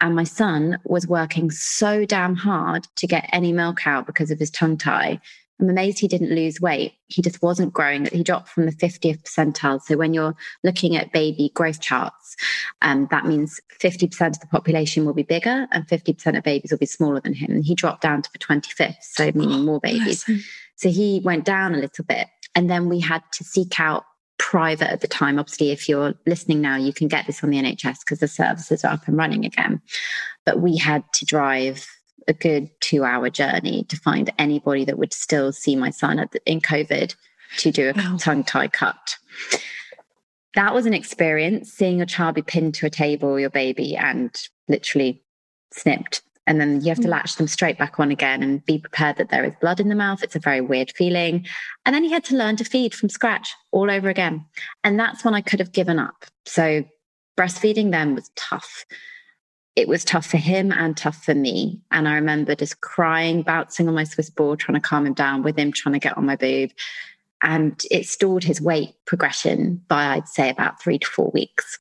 [0.01, 4.39] And my son was working so damn hard to get any milk out because of
[4.39, 5.19] his tongue tie
[5.59, 6.93] I'm amazed he didn't lose weight.
[7.07, 8.05] He just wasn't growing.
[8.05, 9.81] He dropped from the 50th percentile.
[9.81, 12.37] So when you're looking at baby growth charts,
[12.81, 16.77] um, that means 50% of the population will be bigger and 50% of babies will
[16.77, 17.51] be smaller than him.
[17.51, 20.23] And he dropped down to the 25th, so meaning more babies.
[20.75, 22.27] So he went down a little bit.
[22.55, 24.05] And then we had to seek out
[24.37, 25.37] private at the time.
[25.37, 28.83] Obviously, if you're listening now, you can get this on the NHS because the services
[28.83, 29.81] are up and running again.
[30.45, 31.85] But we had to drive
[32.29, 36.39] a good two hour journey to find anybody that would still see my son the,
[36.45, 37.15] in COVID
[37.57, 38.17] to do a wow.
[38.19, 39.17] tongue tie cut.
[40.55, 44.33] That was an experience seeing your child be pinned to a table, your baby, and
[44.67, 45.21] literally
[45.73, 46.21] snipped.
[46.47, 47.11] And then you have to mm.
[47.11, 49.95] latch them straight back on again and be prepared that there is blood in the
[49.95, 50.23] mouth.
[50.23, 51.45] It's a very weird feeling.
[51.85, 54.45] And then he had to learn to feed from scratch all over again.
[54.83, 56.25] And that's when I could have given up.
[56.45, 56.83] So
[57.37, 58.85] breastfeeding then was tough.
[59.79, 61.79] It was tough for him and tough for me.
[61.89, 65.41] And I remember just crying, bouncing on my Swiss ball, trying to calm him down
[65.41, 66.71] with him, trying to get on my boob.
[67.41, 71.79] And it stalled his weight progression by, I'd say, about three to four weeks.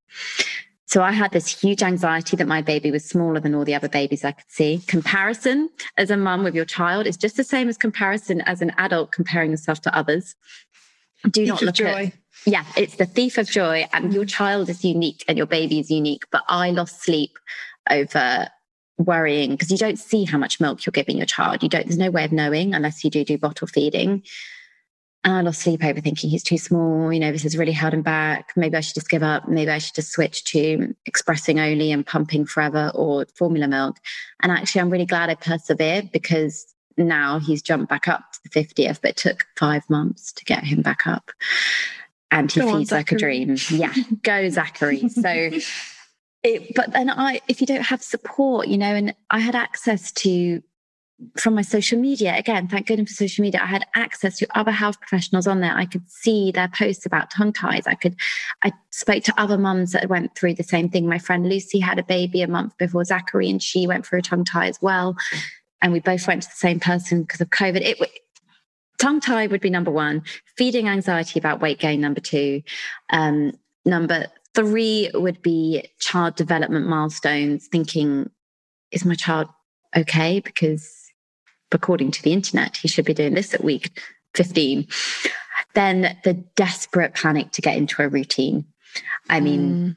[0.87, 3.89] So I had this huge anxiety that my baby was smaller than all the other
[3.89, 4.81] babies I could see.
[4.87, 8.71] Comparison as a mum with your child is just the same as comparison as an
[8.79, 10.37] adult comparing yourself to others.
[11.25, 12.05] Do Thief not look joy.
[12.07, 12.13] at
[12.47, 13.87] yeah, it's the thief of joy.
[13.93, 16.25] And your child is unique and your baby is unique.
[16.31, 17.37] But I lost sleep
[17.91, 18.49] over
[18.99, 21.63] worrying because you don't see how much milk you're giving your child.
[21.63, 24.23] You don't, there's no way of knowing unless you do do bottle feeding.
[25.25, 27.13] And I lost sleep over thinking he's too small.
[27.13, 28.53] You know, this has really held him back.
[28.57, 29.49] Maybe I should just give up.
[29.49, 33.97] Maybe I should just switch to expressing only and pumping forever or formula milk.
[34.43, 38.65] And actually, I'm really glad I persevered because now he's jumped back up to the
[38.65, 41.31] 50th, but it took five months to get him back up.
[42.31, 43.57] And he Go on, feeds like a dream.
[43.71, 45.09] Yeah, go Zachary.
[45.09, 45.51] So
[46.43, 50.13] it, but then I, if you don't have support, you know, and I had access
[50.13, 50.63] to
[51.37, 54.71] from my social media again thank goodness for social media i had access to other
[54.71, 55.75] health professionals on there.
[55.77, 57.89] I could see their posts about tongue ties.
[57.89, 58.15] I could
[58.63, 61.09] i spoke to other mums that went through the same thing.
[61.09, 64.23] My friend lucy had a baby a month before zachary and she went through a
[64.23, 65.17] tongue tie as well.
[65.83, 67.81] And we both went to the same person because of covid.
[67.81, 67.99] It
[68.99, 70.23] tongue tie would be number one.
[70.57, 72.63] Feeding anxiety about weight gain number two.
[73.11, 74.27] Um, number
[74.59, 78.29] three would be child development milestones thinking
[78.91, 79.47] is my child
[79.97, 80.41] okay?
[80.41, 80.93] Because
[81.71, 84.01] according to the internet he should be doing this at week
[84.35, 84.89] 15
[85.75, 88.65] then the desperate panic to get into a routine.
[89.31, 89.97] I mean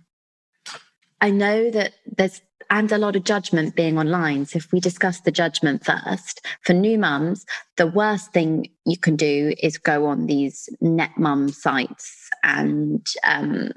[1.22, 4.46] i know that there's and a lot of judgment being online.
[4.46, 7.46] So if we discuss the judgment first for new mums
[7.78, 13.72] the worst thing you can do is go on these net mum sites and um,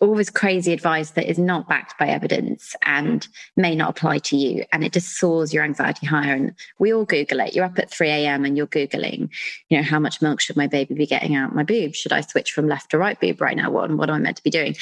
[0.00, 4.36] all this crazy advice that is not backed by evidence and may not apply to
[4.36, 4.64] you.
[4.72, 6.34] And it just soars your anxiety higher.
[6.34, 7.54] And we all Google it.
[7.54, 8.44] You're up at 3 a.m.
[8.44, 9.30] and you're Googling,
[9.70, 11.94] you know, how much milk should my baby be getting out my boob?
[11.94, 13.70] Should I switch from left to right boob right now?
[13.70, 14.76] What, what am I meant to be doing?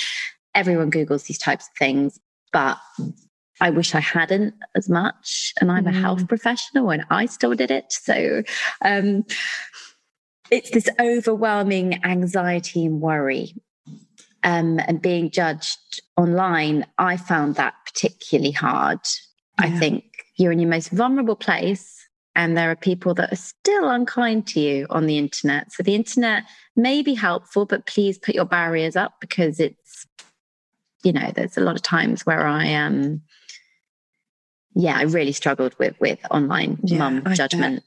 [0.54, 2.18] Everyone Googles these types of things,
[2.52, 2.78] but
[3.60, 5.52] I wish I hadn't as much.
[5.60, 7.92] And I'm a health professional and I still did it.
[7.92, 8.42] So
[8.84, 9.24] um,
[10.50, 13.54] it's this overwhelming anxiety and worry
[14.44, 19.00] um, and being judged online, I found that particularly hard.
[19.58, 20.04] I think
[20.36, 24.60] you're in your most vulnerable place, and there are people that are still unkind to
[24.60, 25.72] you on the internet.
[25.72, 26.44] So the internet
[26.76, 30.06] may be helpful, but please put your barriers up because it's,
[31.04, 33.22] you know, there's a lot of times where I Um,
[34.74, 37.84] yeah, I really struggled with with online Yeah, mum I judgment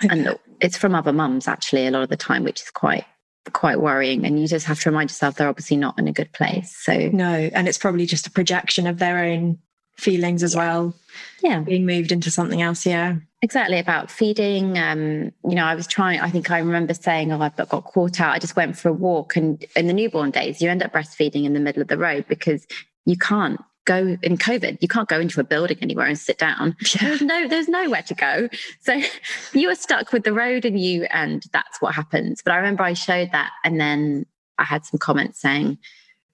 [0.00, 0.40] and bet.
[0.60, 3.04] it's from other mums actually a lot of the time which is quite
[3.52, 6.32] quite worrying and you just have to remind yourself they're obviously not in a good
[6.32, 9.58] place so no, and it's probably just a projection of their own
[9.96, 10.94] feelings as well,
[11.42, 12.86] yeah being moved into something else.
[12.86, 13.16] Yeah.
[13.42, 17.40] exactly about feeding um you know i was trying i think i remember saying oh
[17.40, 20.60] i've got caught out i just went for a walk and in the newborn days
[20.62, 22.66] you end up breastfeeding in the middle of the road because
[23.06, 24.76] you can't go in covid.
[24.82, 26.76] You can't go into a building anywhere and sit down.
[27.00, 28.48] There's no there's nowhere to go.
[28.80, 29.00] So
[29.52, 32.42] you are stuck with the road and you and that's what happens.
[32.42, 34.26] But i remember i showed that and then
[34.58, 35.78] i had some comments saying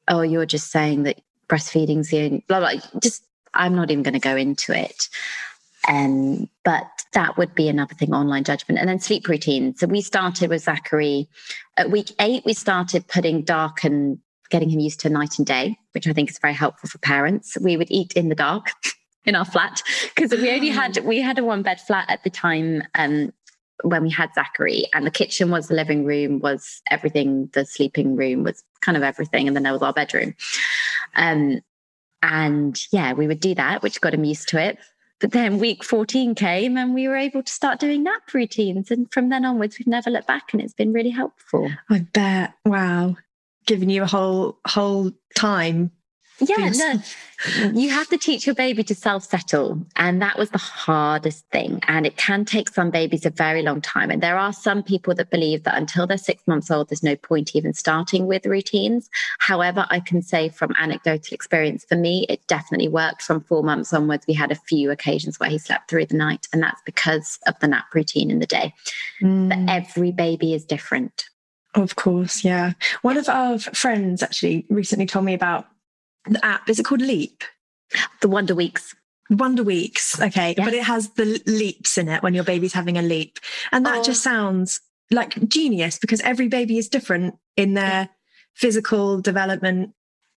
[0.08, 4.20] oh you're just saying that breastfeeding's the only blah blah just i'm not even going
[4.20, 5.08] to go into it.
[5.86, 8.80] Um, but that would be another thing online judgment.
[8.80, 11.28] And then sleep routine so we started with zachary
[11.76, 14.18] at week eight we started putting dark and
[14.50, 17.56] getting him used to night and day which i think is very helpful for parents.
[17.60, 18.70] We would eat in the dark
[19.24, 19.82] in our flat
[20.14, 23.32] because we only had we had a one bed flat at the time um
[23.82, 28.16] when we had Zachary and the kitchen was the living room was everything the sleeping
[28.16, 30.34] room was kind of everything and then there was our bedroom.
[31.16, 31.60] Um
[32.22, 34.78] and yeah we would do that which got him used to it.
[35.20, 39.10] But then week 14 came and we were able to start doing nap routines and
[39.12, 41.70] from then onwards we've never looked back and it's been really helpful.
[41.88, 42.52] I bet.
[42.66, 43.16] Wow.
[43.66, 45.90] Giving you a whole whole time.
[46.40, 46.78] Yeah, Yes.
[46.78, 49.86] no, you have to teach your baby to self settle.
[49.94, 51.78] And that was the hardest thing.
[51.86, 54.10] And it can take some babies a very long time.
[54.10, 57.14] And there are some people that believe that until they're six months old, there's no
[57.14, 59.08] point even starting with routines.
[59.38, 63.92] However, I can say from anecdotal experience, for me, it definitely worked from four months
[63.92, 64.26] onwards.
[64.26, 67.56] We had a few occasions where he slept through the night, and that's because of
[67.60, 68.74] the nap routine in the day.
[69.22, 69.48] Mm.
[69.50, 71.26] But every baby is different.
[71.74, 72.72] Of course, yeah.
[73.02, 75.66] One of our friends actually recently told me about
[76.28, 76.68] the app.
[76.68, 77.42] Is it called Leap?
[78.20, 78.94] The Wonder Weeks.
[79.30, 80.20] Wonder Weeks.
[80.20, 80.54] Okay.
[80.56, 80.64] Yeah.
[80.64, 83.38] But it has the leaps in it when your baby's having a leap.
[83.72, 84.02] And that Oh.
[84.04, 88.08] just sounds like genius because every baby is different in their
[88.54, 89.94] physical development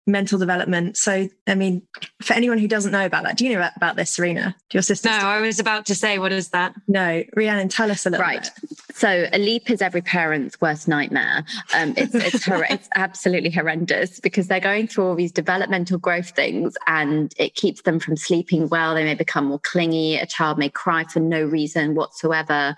[0.07, 0.97] mental development.
[0.97, 1.83] So, I mean,
[2.23, 4.55] for anyone who doesn't know about that, do you know about this, Serena?
[4.69, 5.09] Do your sister?
[5.09, 6.75] No, I was about to say, what is that?
[6.87, 8.51] No, Rhiannon, tell us a little right.
[8.61, 8.79] bit.
[8.95, 11.45] So a leap is every parent's worst nightmare.
[11.75, 16.31] Um, it's it's, hor- it's absolutely horrendous because they're going through all these developmental growth
[16.31, 18.95] things, and it keeps them from sleeping well.
[18.95, 20.17] They may become more clingy.
[20.17, 22.77] A child may cry for no reason whatsoever.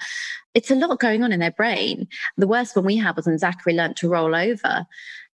[0.55, 2.09] It's a lot going on in their brain.
[2.39, 4.87] The worst one we had was when Zachary learnt to roll over.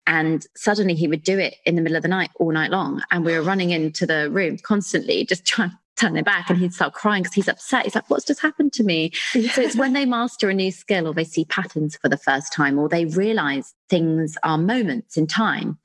[0.08, 3.02] And suddenly he would do it in the middle of the night all night long.
[3.12, 5.70] And we were running into the room constantly, just trying
[6.02, 6.50] turn it back.
[6.50, 7.84] And he'd start crying because he's upset.
[7.84, 9.12] He's like, What's just happened to me?
[9.52, 12.52] So it's when they master a new skill or they see patterns for the first
[12.52, 15.78] time or they realize things are moments in time.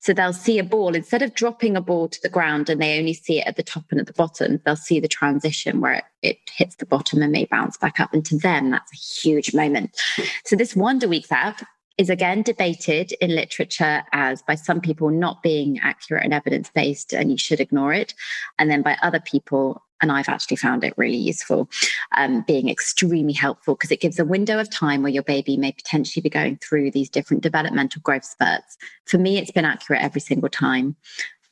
[0.00, 2.98] So they'll see a ball instead of dropping a ball to the ground and they
[2.98, 5.94] only see it at the top and at the bottom, they'll see the transition where
[5.94, 8.12] it, it hits the bottom and may bounce back up.
[8.12, 9.96] And to them, that's a huge moment.
[10.44, 11.64] So this Wonder Weeks app
[11.98, 17.12] is again debated in literature as by some people not being accurate and evidence based,
[17.12, 18.14] and you should ignore it.
[18.58, 21.70] And then by other people, and I've actually found it really useful,
[22.16, 25.72] um, being extremely helpful because it gives a window of time where your baby may
[25.72, 28.76] potentially be going through these different developmental growth spurts.
[29.06, 30.96] For me, it's been accurate every single time.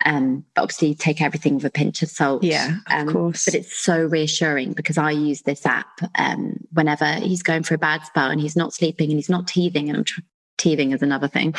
[0.05, 2.43] Um, but obviously, take everything with a pinch of salt.
[2.43, 3.45] Yeah, of um, course.
[3.45, 7.79] But it's so reassuring because I use this app um, whenever he's going for a
[7.79, 10.21] bad spell and he's not sleeping and he's not teething, and I'm tr-
[10.57, 11.55] teething is another thing.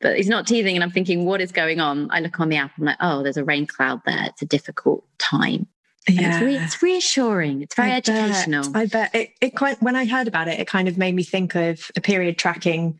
[0.00, 2.10] But he's not teething, and I'm thinking, what is going on?
[2.10, 4.24] I look on the app, I'm like, oh, there's a rain cloud there.
[4.26, 5.66] It's a difficult time.
[6.08, 7.62] And It's, re- it's reassuring.
[7.62, 8.70] It's very I educational.
[8.70, 11.14] Bet, I bet it, it quite when I heard about it, it kind of made
[11.14, 12.98] me think of a period tracking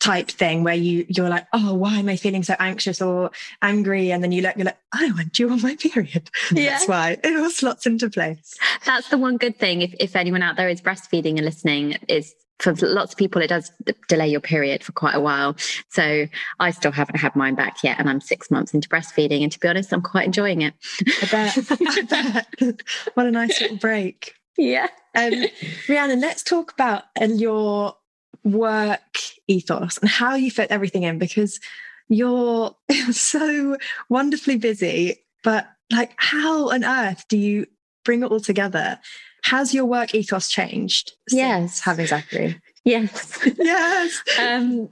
[0.00, 3.30] type thing where you you're like, oh, why am I feeling so anxious or
[3.62, 4.10] angry?
[4.12, 6.30] And then you look, you're like, oh, I'm due on my period.
[6.52, 6.70] Yeah.
[6.70, 8.54] That's why it all slots into place.
[8.84, 9.82] That's the one good thing.
[9.82, 13.48] If, if anyone out there is breastfeeding and listening, is for lots of people, it
[13.48, 13.72] does
[14.08, 15.56] delay your period for quite a while.
[15.88, 16.26] So
[16.60, 19.42] I still haven't had mine back yet, and I'm six months into breastfeeding.
[19.42, 20.74] And to be honest, I'm quite enjoying it.
[21.22, 21.58] I bet.
[21.70, 22.82] I bet.
[23.14, 24.34] What a nice little break.
[24.56, 24.88] Yeah.
[25.14, 25.46] Um,
[25.88, 27.96] Rhiannon, let's talk about uh, your
[28.44, 29.00] work
[29.48, 31.58] ethos and how you fit everything in because
[32.08, 32.76] you're
[33.10, 33.76] so
[34.08, 37.66] wonderfully busy, but like, how on earth do you
[38.04, 38.98] bring it all together?
[39.44, 41.12] Has your work ethos changed?
[41.28, 41.80] since Yes.
[41.80, 42.60] having Zachary.
[42.84, 43.38] Yes.
[43.58, 44.22] Yes.
[44.38, 44.88] um,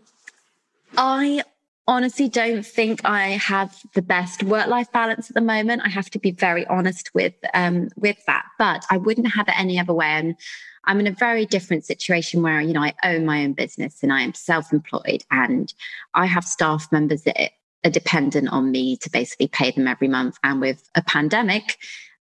[0.96, 1.42] I
[1.88, 5.82] honestly don't think I have the best work-life balance at the moment.
[5.84, 9.58] I have to be very honest with um, with that, but I wouldn't have it
[9.58, 10.06] any other way.
[10.06, 10.36] And
[10.84, 14.12] I'm in a very different situation where you know I own my own business and
[14.12, 15.72] I am self-employed, and
[16.14, 17.52] I have staff members that
[17.84, 20.38] are dependent on me to basically pay them every month.
[20.44, 21.78] And with a pandemic,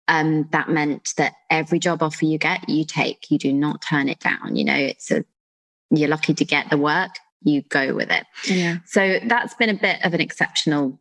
[0.07, 3.29] um, that meant that every job offer you get, you take.
[3.29, 4.55] You do not turn it down.
[4.55, 5.23] You know, it's a
[5.91, 7.11] you're lucky to get the work,
[7.43, 8.25] you go with it.
[8.47, 8.77] Yeah.
[8.85, 10.99] So that's been a bit of an exceptional,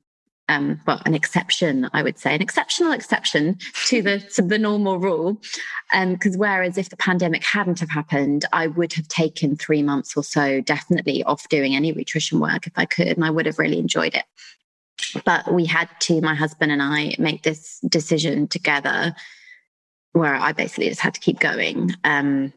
[0.48, 4.98] um, well, an exception, I would say, an exceptional exception to the to the normal
[4.98, 5.40] rule.
[5.92, 10.24] Because whereas if the pandemic hadn't have happened, I would have taken three months or
[10.24, 13.78] so definitely off doing any nutrition work if I could, and I would have really
[13.78, 14.24] enjoyed it.
[15.24, 19.14] But we had to, my husband and I, make this decision together
[20.12, 21.92] where I basically just had to keep going.
[22.04, 22.52] Um,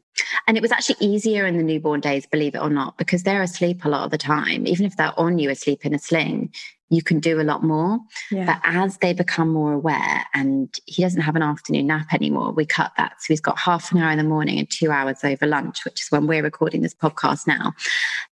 [0.48, 3.42] and it was actually easier in the newborn days, believe it or not, because they're
[3.42, 4.68] asleep a lot of the time.
[4.68, 6.54] Even if they're on you asleep in a sling,
[6.90, 8.00] you can do a lot more.
[8.32, 8.46] Yeah.
[8.46, 12.66] But as they become more aware, and he doesn't have an afternoon nap anymore, we
[12.66, 13.14] cut that.
[13.20, 16.02] So he's got half an hour in the morning and two hours over lunch, which
[16.02, 17.74] is when we're recording this podcast now.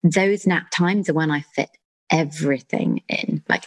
[0.04, 1.70] Those nap times are when I fit
[2.10, 3.66] everything in, like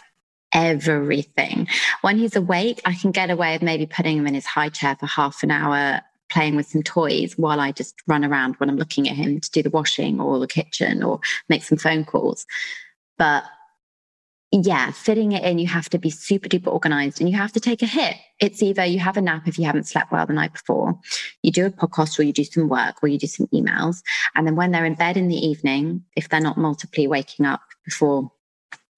[0.53, 1.67] everything.
[2.01, 4.95] When he's awake, I can get away with maybe putting him in his high chair
[4.97, 8.77] for half an hour, playing with some toys while I just run around when I'm
[8.77, 11.19] looking at him to do the washing or the kitchen or
[11.49, 12.45] make some phone calls.
[13.17, 13.43] But
[14.51, 17.59] yeah, fitting it in, you have to be super duper organized and you have to
[17.59, 18.15] take a hit.
[18.39, 20.97] It's either you have a nap if you haven't slept well the night before,
[21.43, 24.01] you do a podcast or you do some work or you do some emails.
[24.35, 27.61] And then when they're in bed in the evening, if they're not multiply waking up
[27.83, 28.31] before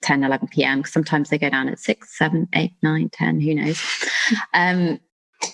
[0.04, 3.82] 10, 11 p.m., sometimes they go down at 6, 7, 8, 9, 10, who knows.
[4.54, 5.00] Um,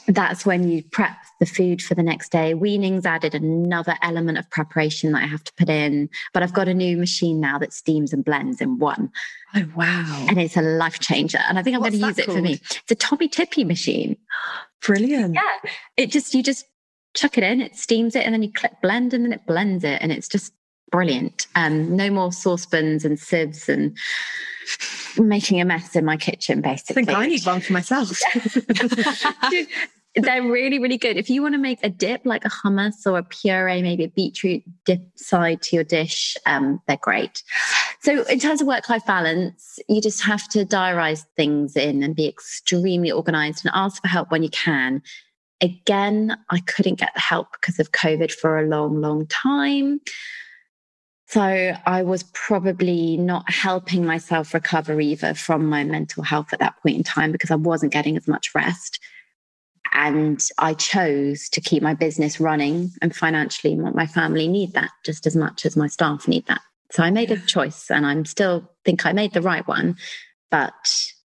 [0.08, 2.54] that's when you prep the food for the next day.
[2.54, 6.68] Weaning's added another element of preparation that I have to put in, but I've got
[6.68, 9.12] a new machine now that steams and blends in one,
[9.56, 10.26] Oh, wow.
[10.30, 11.40] and it's a life changer.
[11.48, 12.54] And I think I'm What's going to use that it for me.
[12.54, 14.18] It's a Tommee Tippee machine.
[14.82, 15.36] Brilliant.
[15.36, 16.66] Yeah, it just you just
[17.14, 19.84] chuck it in, it steams it, and then you click blend, and then it blends
[19.84, 20.54] it, and it's just
[20.92, 21.48] brilliant.
[21.56, 23.98] Um, no more saucepans and sieves and
[25.18, 26.60] making a mess in my kitchen.
[26.60, 28.20] I Basically, think I need one for myself.
[30.16, 31.18] They're really, really good.
[31.18, 34.10] If you want to make a dip like a hummus or a puree, maybe a
[34.10, 37.44] beetroot dip side to your dish, um, they're great.
[38.00, 42.16] So, in terms of work life balance, you just have to diarize things in and
[42.16, 45.02] be extremely organized and ask for help when you can.
[45.60, 50.00] Again, I couldn't get the help because of COVID for a long, long time.
[51.28, 51.42] So
[51.86, 56.98] I was probably not helping myself recover either from my mental health at that point
[56.98, 59.00] in time because I wasn't getting as much rest.
[59.92, 65.26] And I chose to keep my business running and financially my family need that just
[65.26, 66.62] as much as my staff need that.
[66.92, 69.96] So I made a choice and I'm still think I made the right one.
[70.52, 70.74] But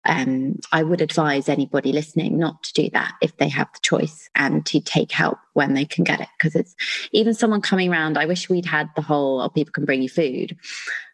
[0.06, 4.30] um, I would advise anybody listening not to do that if they have the choice
[4.36, 6.28] and to take help when they can get it.
[6.38, 6.76] Because it's
[7.12, 10.10] even someone coming around, I wish we'd had the whole, oh, people can bring you
[10.10, 10.58] food.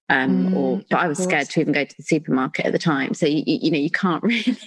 [0.10, 1.30] Um, mm, or, but I was course.
[1.30, 3.14] scared to even go to the supermarket at the time.
[3.14, 4.58] So, you, you know, you can't really.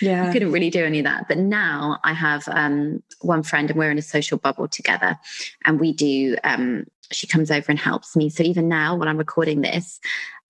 [0.00, 0.26] yeah.
[0.26, 1.28] You couldn't really do any of that.
[1.28, 5.16] But now I have um, one friend and we're in a social bubble together
[5.64, 8.28] and we do, um, she comes over and helps me.
[8.28, 10.00] So even now, when I'm recording this,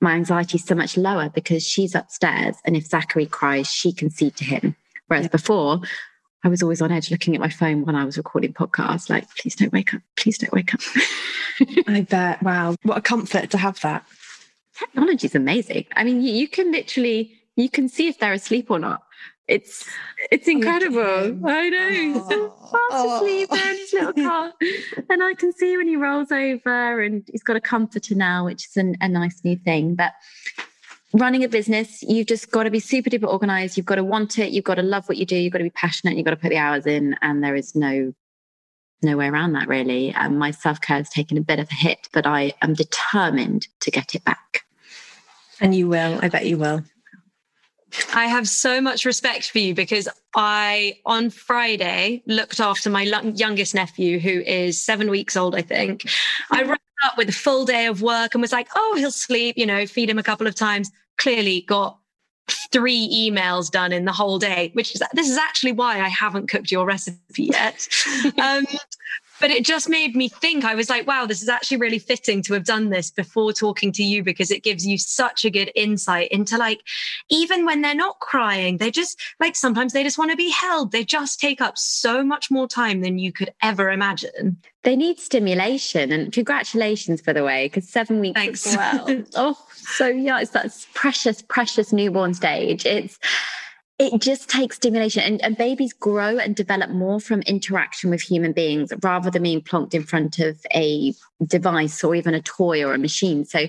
[0.01, 2.57] my anxiety is so much lower because she's upstairs.
[2.65, 4.75] And if Zachary cries, she can see to him.
[5.07, 5.31] Whereas yeah.
[5.31, 5.81] before,
[6.45, 9.29] I was always on edge looking at my phone when I was recording podcasts, like,
[9.37, 10.81] please don't wake up, please don't wake up.
[11.87, 12.43] I bet.
[12.43, 12.75] Wow.
[12.83, 14.05] What a comfort to have that.
[14.77, 15.87] Technology is amazing.
[15.95, 19.05] I mean, you, you can literally, you can see if they're asleep or not.
[19.49, 19.85] It's
[20.31, 21.39] it's incredible.
[21.47, 22.27] I know.
[22.29, 24.53] So fast asleep in his little car.
[25.11, 28.69] and I can see when he rolls over and he's got a comforter now, which
[28.69, 29.97] is an, a nice new thing.
[29.97, 30.13] But
[31.13, 33.77] running a business, you've just got to be super duper organized.
[33.77, 34.53] You've got to want it.
[34.53, 35.37] You've got to love what you do.
[35.37, 36.17] You've got to be passionate.
[36.17, 37.17] You've got to put the hours in.
[37.21, 38.15] And there is no
[39.05, 40.15] no way around that really.
[40.15, 43.67] Um, my self care has taken a bit of a hit, but I am determined
[43.81, 44.65] to get it back.
[45.61, 46.21] And you will.
[46.23, 46.85] I bet you will.
[48.15, 53.75] I have so much respect for you because I, on Friday, looked after my youngest
[53.75, 56.05] nephew, who is seven weeks old, I think.
[56.51, 59.57] I ran up with a full day of work and was like, oh, he'll sleep,
[59.59, 60.91] you know, feed him a couple of times.
[61.19, 61.99] Clearly got
[62.73, 66.49] three emails done in the whole day, which is this is actually why I haven't
[66.49, 67.89] cooked your recipe yet.
[68.43, 68.65] um,
[69.43, 72.41] but it just made me think i was like wow this is actually really fitting
[72.43, 75.71] to have done this before talking to you because it gives you such a good
[75.75, 76.81] insight into like
[77.29, 80.93] even when they're not crying they just like sometimes they just want to be held.
[80.93, 84.57] They just take up so much more time than you could ever imagine.
[84.85, 88.67] They need stimulation and congratulations for the way because seven weeks Thanks.
[88.67, 89.25] as well.
[89.35, 92.87] Oh so yeah it's that precious precious newborn stage.
[92.87, 93.19] It's
[94.03, 98.53] it just takes stimulation and, and, babies grow and develop more from interaction with human
[98.53, 101.15] beings rather than being plonked in front of a
[101.47, 103.45] device or even a toy or a machine.
[103.45, 103.67] So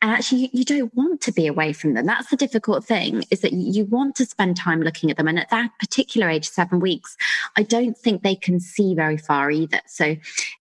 [0.00, 2.06] and actually you, don't want to be away from them.
[2.06, 5.26] That's the difficult thing is that you want to spend time looking at them.
[5.26, 7.16] And at that particular age seven weeks
[7.56, 9.80] i don't think they can see very far either.
[9.86, 10.16] So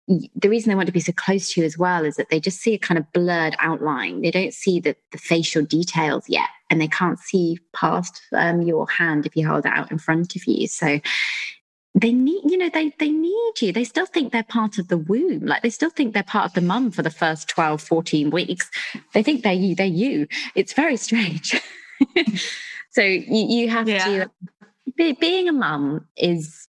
[0.08, 2.40] the reason they want to be so close to you as well is that they
[2.40, 4.22] just see a kind of blurred outline.
[4.22, 8.88] They don't see the, the facial details yet and they can't see past um, your
[8.88, 10.68] hand if you hold it out in front of you.
[10.68, 11.00] So
[12.00, 13.72] they need, you know, they they need you.
[13.72, 15.46] They still think they're part of the womb.
[15.46, 18.70] Like they still think they're part of the mum for the first 12, 14 weeks.
[19.14, 20.28] They think they're you, they're you.
[20.54, 21.60] It's very strange.
[22.92, 24.06] so you, you have yeah.
[24.06, 24.32] to
[24.96, 26.68] be, being a mum is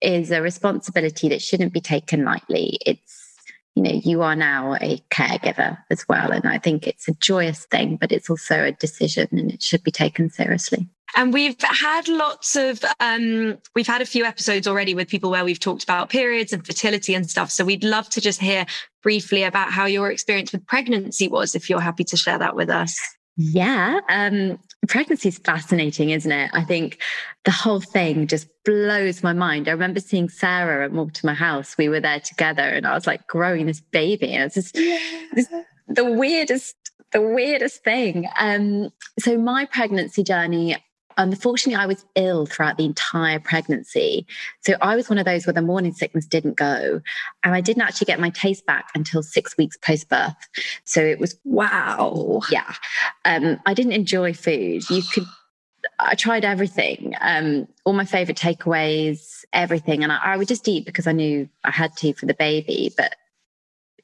[0.00, 2.78] is a responsibility that shouldn't be taken lightly.
[2.84, 3.22] It's
[3.76, 6.32] you know, you are now a caregiver as well.
[6.32, 9.82] And I think it's a joyous thing, but it's also a decision and it should
[9.82, 10.88] be taken seriously.
[11.14, 15.44] And we've had lots of, um, we've had a few episodes already with people where
[15.44, 17.50] we've talked about periods and fertility and stuff.
[17.50, 18.66] So we'd love to just hear
[19.02, 22.68] briefly about how your experience with pregnancy was, if you're happy to share that with
[22.68, 22.98] us.
[23.36, 24.00] Yeah.
[24.08, 26.50] Um, pregnancy is fascinating, isn't it?
[26.54, 27.00] I think
[27.44, 29.68] the whole thing just blows my mind.
[29.68, 31.76] I remember seeing Sarah at Mortimer House.
[31.76, 34.32] We were there together and I was like growing this baby.
[34.32, 34.74] And it's just
[35.86, 36.76] the weirdest,
[37.12, 38.26] the weirdest thing.
[38.38, 40.76] Um, so my pregnancy journey,
[41.16, 44.26] unfortunately, I was ill throughout the entire pregnancy.
[44.60, 47.00] So I was one of those where the morning sickness didn't go.
[47.42, 50.34] And I didn't actually get my taste back until six weeks post birth.
[50.84, 52.40] So it was, wow.
[52.50, 52.74] Yeah.
[53.24, 54.88] Um, I didn't enjoy food.
[54.90, 55.24] You could,
[55.98, 60.02] I tried everything, um, all my favorite takeaways, everything.
[60.02, 62.92] And I, I would just eat because I knew I had to for the baby.
[62.96, 63.16] But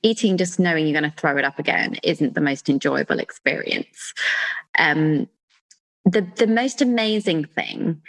[0.02, 4.14] eating just knowing you're going to throw it up again isn't the most enjoyable experience.
[4.78, 5.28] Um,
[6.04, 8.00] the the most amazing thing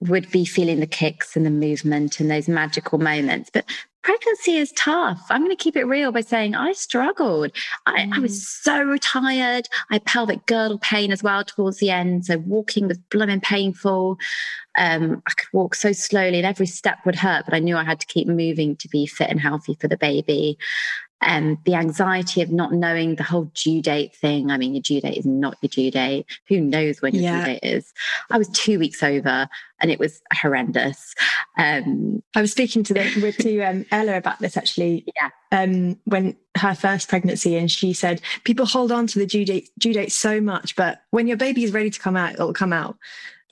[0.00, 3.50] would be feeling the kicks and the movement and those magical moments.
[3.52, 3.64] But
[4.02, 5.24] pregnancy is tough.
[5.30, 7.52] I'm going to keep it real by saying I struggled.
[7.86, 8.16] I, mm.
[8.16, 8.40] I, was mm.
[8.40, 9.68] so tired.
[9.90, 12.26] I had pelvic girdle pain as well towards the end.
[12.26, 14.18] So walking was blooming painful.
[14.76, 17.84] Um, I could walk so slowly and every step would hurt, but I knew I
[17.84, 20.58] had to keep moving to be fit and healthy for the baby.
[21.22, 24.50] Um, the anxiety of not knowing the whole due date thing.
[24.50, 26.26] I mean, your due date is not your due date.
[26.48, 27.40] Who knows when your Yeah.
[27.40, 27.92] due date is?
[28.30, 29.48] I was two weeks over
[29.80, 31.14] and it was horrendous.
[31.58, 35.04] Um, I was speaking to the, with to um, Ella about this actually.
[35.16, 35.30] Yeah.
[35.52, 39.70] Um, when her first pregnancy, and she said people hold on to the due date
[39.78, 42.72] due date so much, but when your baby is ready to come out, it'll come
[42.72, 42.96] out,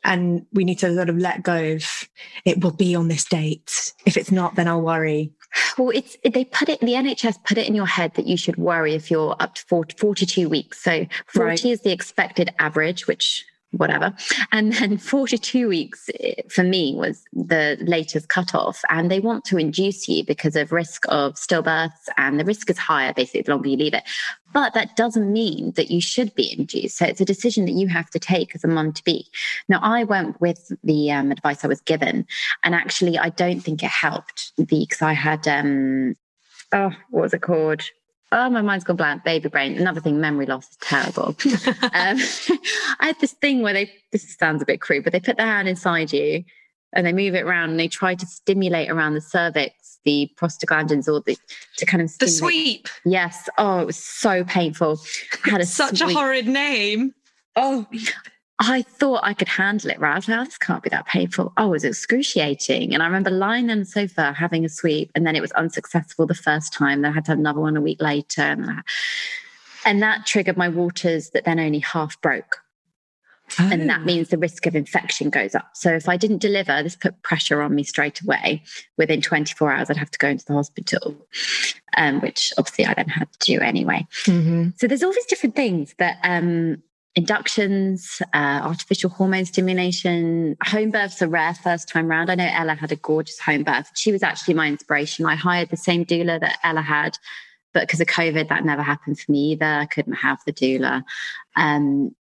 [0.04, 2.08] and we need to sort of let go of
[2.44, 2.62] it.
[2.62, 3.92] Will be on this date.
[4.06, 5.32] If it's not, then I'll worry.
[5.78, 6.80] Well, it's they put it.
[6.80, 9.62] The NHS put it in your head that you should worry if you're up to
[9.66, 10.82] 40, 42 weeks.
[10.82, 11.64] So forty Right.
[11.64, 14.14] is the expected average, which whatever,
[14.52, 18.82] and then forty-two weeks eh, for me was the latest cutoff.
[18.88, 22.78] And they want to induce you because of risk of stillbirths, and the risk is
[22.78, 24.04] higher basically the longer you leave it.
[24.52, 26.96] But that doesn't mean that you should be induced.
[26.96, 29.28] So it's a decision that you have to take as a mum to be.
[29.68, 32.26] Now, I went with the um, advice I was given,
[32.64, 36.16] and actually, I don't think it helped because I had, um,
[36.72, 37.82] oh, what was it called?
[38.32, 39.24] Oh, my mind's gone blank.
[39.24, 39.76] Baby brain.
[39.76, 41.36] Another thing, memory loss is terrible.
[41.82, 42.18] um,
[43.00, 45.46] I had this thing where they, this sounds a bit crude, but they put their
[45.46, 46.44] hand inside you
[46.92, 51.08] and they move it around and they try to stimulate around the cervix, the prostaglandins,
[51.08, 51.36] or the,
[51.78, 52.88] to kind of The sweep.
[53.04, 53.48] Yes.
[53.58, 55.00] Oh, it was so painful.
[55.44, 57.14] I had a Such a horrid name.
[57.56, 57.86] Oh,
[58.62, 60.12] I thought I could handle it, right?
[60.12, 61.52] I was like, oh, this can't be that painful.
[61.56, 62.92] Oh, it was excruciating.
[62.92, 66.26] And I remember lying on the sofa having a sweep, and then it was unsuccessful
[66.26, 67.00] the first time.
[67.00, 68.42] Then I had to have another one a week later.
[68.42, 68.82] And, I-
[69.86, 72.58] and that triggered my waters that then only half broke.
[73.58, 73.86] And Oh.
[73.86, 75.70] that means the risk of infection goes up.
[75.74, 78.62] So if I didn't deliver, this put pressure on me straight away.
[78.98, 81.16] Within 24 hours, I'd have to go into the hospital,
[81.96, 84.06] um, which obviously I then had to do anyway.
[84.26, 84.78] Mhm.
[84.78, 86.80] So there's all these different things that um,
[87.16, 92.30] inductions, uh, artificial hormone stimulation, home births are rare first time round.
[92.30, 93.90] I know Ella had a gorgeous home birth.
[93.94, 95.26] She was actually my inspiration.
[95.26, 97.18] I hired the same doula that Ella had,
[97.74, 99.66] but because of COVID, that never happened for me either.
[99.66, 101.02] I couldn't have the doula.
[101.56, 102.14] Um,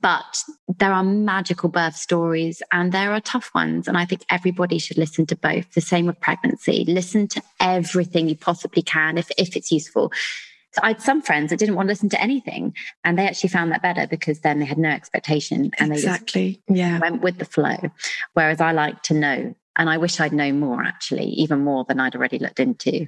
[0.00, 0.42] but
[0.78, 3.86] there are magical birth stories and there are tough ones.
[3.86, 5.72] And I think everybody should listen to both.
[5.74, 6.84] The same with pregnancy.
[6.88, 10.12] Listen to everything you possibly can if, if it's useful.
[10.82, 12.74] I had some friends that didn't want to listen to anything,
[13.04, 16.06] and they actually found that better because then they had no expectation and they just
[16.06, 16.62] Exactly.
[16.68, 16.98] Yeah.
[16.98, 17.76] went with the flow.
[18.34, 22.00] Whereas I like to know, and I wish I'd known more actually, even more than
[22.00, 23.06] I'd already looked into.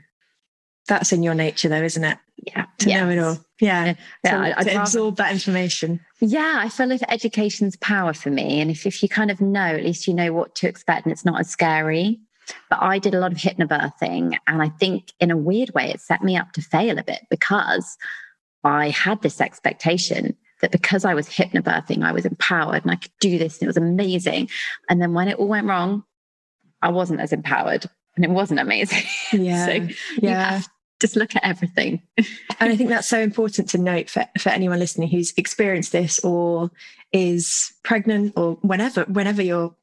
[0.86, 2.16] That's in your nature, though, isn't it?
[2.46, 3.00] Yeah, To Yes.
[3.00, 3.38] know it all.
[3.60, 3.94] Yeah.
[4.24, 6.00] Yeah, to, I'd to rather- absorb that information.
[6.20, 8.60] Yeah, I feel like education's power for me.
[8.60, 11.12] And if, if you kind of know, at least you know what to expect and
[11.12, 12.20] it's not as scary.
[12.70, 14.36] But I did a lot of hypnobirthing.
[14.46, 17.26] And I think in a weird way, it set me up to fail a bit
[17.30, 17.96] because
[18.64, 23.12] I had this expectation that because I was hypnobirthing, I was empowered and I could
[23.20, 24.48] do this and it was amazing.
[24.88, 26.04] And then when it all went wrong,
[26.82, 27.86] I wasn't as empowered
[28.16, 29.02] and it wasn't amazing.
[29.32, 29.66] Yeah.
[29.66, 30.62] so you yeah.
[31.00, 32.02] just look at everything.
[32.16, 36.18] and I think that's so important to note for, for anyone listening who's experienced this
[36.20, 36.70] or
[37.12, 39.74] is pregnant or whenever, whenever you're,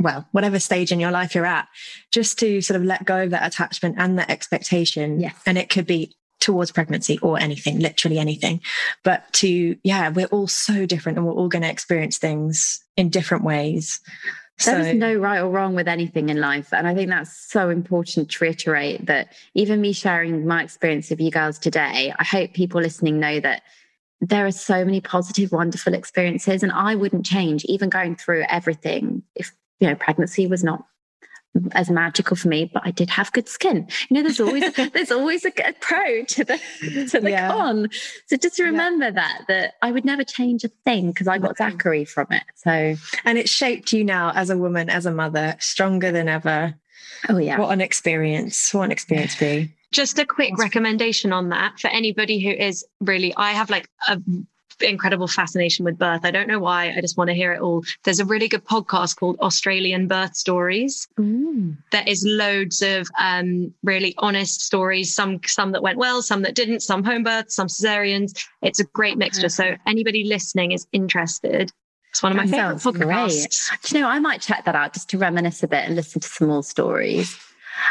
[0.00, 1.68] well, whatever stage in your life you're at,
[2.12, 5.20] just to sort of let go of that attachment and that expectation.
[5.20, 5.34] Yes.
[5.46, 8.60] And it could be towards pregnancy or anything, literally anything.
[9.02, 13.10] But to, yeah, we're all so different and we're all going to experience things in
[13.10, 14.00] different ways.
[14.64, 16.72] There so, is no right or wrong with anything in life.
[16.72, 21.20] And I think that's so important to reiterate that even me sharing my experience with
[21.20, 23.62] you girls today, I hope people listening know that
[24.20, 26.62] there are so many positive, wonderful experiences.
[26.62, 30.84] And I wouldn't change even going through everything if, you know, pregnancy was not
[31.72, 33.88] as magical for me, but I did have good skin.
[34.10, 36.58] You know, there's always there's always a, a pro to the
[37.10, 37.48] to the Yeah.
[37.48, 37.88] con.
[38.26, 42.04] So just remember that that I would never change a thing because I got Zachary
[42.04, 42.42] from it.
[42.56, 46.74] So and it shaped you now as a woman, as a mother, stronger than ever.
[47.30, 47.58] oh yeah.
[47.58, 48.74] What an experience.
[48.74, 49.72] What an experience be.
[49.92, 54.20] Just a quick recommendation on that for anybody who is really, I have like a
[54.80, 56.20] incredible fascination with birth.
[56.24, 56.92] I don't know why.
[56.96, 57.84] I just want to hear it all.
[58.04, 61.08] There's a really good podcast called Australian Birth Stories.
[61.16, 65.14] There is loads of um, really honest stories.
[65.14, 66.80] Some some that went well, some that didn't.
[66.80, 68.32] Some home births, some cesareans.
[68.62, 69.48] It's a great mixture.
[69.48, 71.72] So anybody listening is interested.
[72.10, 73.08] It's one of my That favorite sounds great.
[73.08, 73.82] podcasts.
[73.82, 76.20] Do you know, I might check that out just to reminisce a bit and listen
[76.20, 77.38] to some more stories.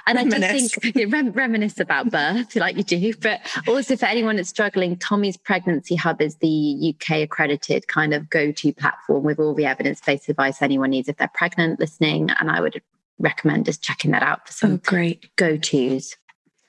[0.07, 4.35] And I just think rem- reminisce about birth like you do, but also for anyone
[4.35, 9.53] that's struggling, Tommy's Pregnancy Hub is the UK accredited kind of go-to platform with all
[9.53, 12.29] the evidence-based advice anyone needs if they're pregnant listening.
[12.39, 12.81] And I would
[13.19, 15.35] recommend just checking that out for some Oh, great.
[15.35, 16.15] go-tos.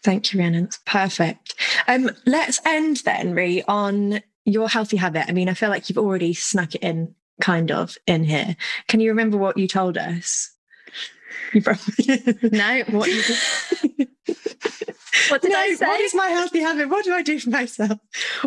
[0.02, 0.64] Thank you, Rhiannon.
[0.66, 1.54] It's perfect.
[1.88, 5.24] Um, let's end then, Rhi, on your healthy habit.
[5.28, 8.56] I mean, I feel like you've already snuck it in kind of in here.
[8.88, 10.52] Can you remember what you told us?
[11.52, 13.22] You probably No, what you
[15.28, 15.86] What did no, I say?
[15.86, 16.88] What is my healthy habit?
[16.88, 17.98] What do I do for myself?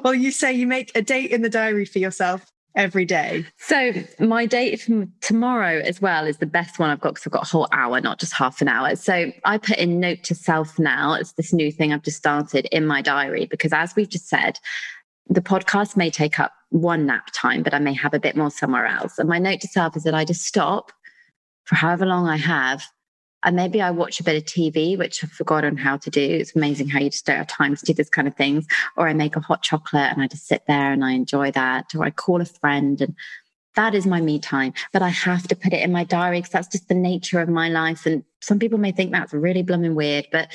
[0.04, 3.46] Well, you say you make a date in the diary for yourself every day.
[3.58, 7.34] So my date from tomorrow as well is the best one I've got because I've
[7.34, 8.96] got a whole hour, not just half an hour.
[8.96, 11.14] So I put in note to self now.
[11.14, 14.60] It's this new thing I've just started in my diary because as we've just said,
[15.28, 18.52] the podcast may take up one nap time, but I may have a bit more
[18.52, 19.18] somewhere else.
[19.18, 20.92] And my note to self is that I just stop
[21.70, 22.84] for however long I have.
[23.44, 26.22] And maybe I watch a bit of TV, which I've forgotten how to do.
[26.22, 28.66] It's amazing how you just don't have time to do this kind of things.
[28.98, 31.96] Or I make a hot chocolate and I just sit there and I enjoy that.
[31.96, 33.16] Or I call a friend and
[33.76, 34.74] that is my me time.
[34.92, 37.48] But I have to put it in my diary because that's just the nature of
[37.48, 38.06] my life.
[38.06, 40.54] And some people may think that's really blooming weird, but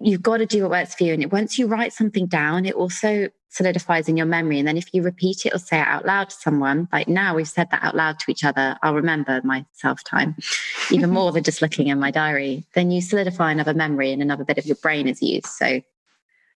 [0.00, 1.14] you've got to do what works for you.
[1.14, 4.58] And once you write something down, it also solidifies in your memory.
[4.58, 7.34] And then if you repeat it or say it out loud to someone, like now
[7.34, 10.36] we've said that out loud to each other, I'll remember my self time
[10.90, 12.64] even more than just looking in my diary.
[12.74, 15.46] Then you solidify another memory and another bit of your brain is used.
[15.46, 15.82] So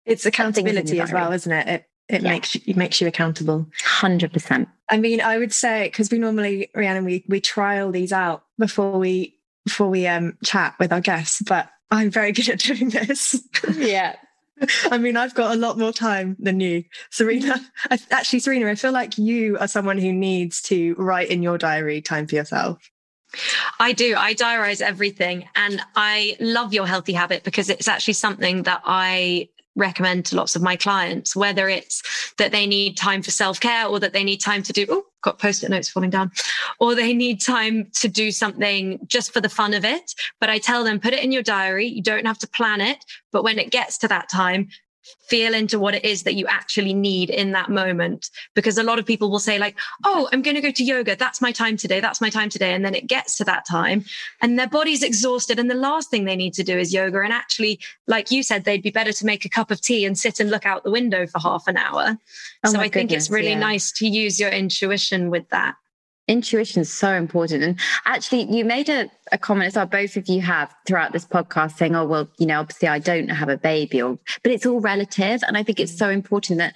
[0.05, 1.67] it's accountability as well, isn't it?
[1.67, 2.29] It it yeah.
[2.29, 3.65] makes it makes you accountable.
[3.83, 4.67] Hundred percent.
[4.89, 8.99] I mean, I would say because we normally, Rhiannon, we we trial these out before
[8.99, 13.41] we before we um chat with our guests, but I'm very good at doing this.
[13.75, 14.15] Yeah.
[14.91, 17.59] I mean, I've got a lot more time than you, Serena.
[17.89, 21.57] I, actually, Serena, I feel like you are someone who needs to write in your
[21.57, 22.89] diary time for yourself.
[23.79, 24.15] I do.
[24.15, 25.49] I diarize everything.
[25.55, 30.55] And I love your healthy habit because it's actually something that I recommend to lots
[30.55, 32.03] of my clients, whether it's
[32.37, 35.05] that they need time for self care or that they need time to do, oh,
[35.23, 36.31] got post it notes falling down,
[36.79, 40.13] or they need time to do something just for the fun of it.
[40.39, 41.87] But I tell them, put it in your diary.
[41.87, 43.03] You don't have to plan it.
[43.31, 44.69] But when it gets to that time,
[45.27, 48.29] feel into what it is that you actually need in that moment.
[48.53, 51.15] Because a lot of people will say like oh i'm going to go to yoga.
[51.15, 51.99] That's my time today.
[51.99, 52.73] That's my time today.
[52.73, 54.05] And then it gets to that time
[54.41, 55.59] and their body's exhausted.
[55.59, 57.21] And the last thing they need to do is yoga.
[57.21, 60.17] And actually like you said they'd be better to make a cup of tea and
[60.17, 62.17] sit and look out the window for half an hour.
[62.63, 63.59] Oh so i think it's really yeah.
[63.59, 65.75] nice to use your intuition with that
[66.27, 70.27] intuition is so important and actually you made a, a comment as well both of
[70.27, 73.57] you have throughout this podcast saying oh well you know obviously i don't have a
[73.57, 76.73] baby or but it's all relative and i think it's so important that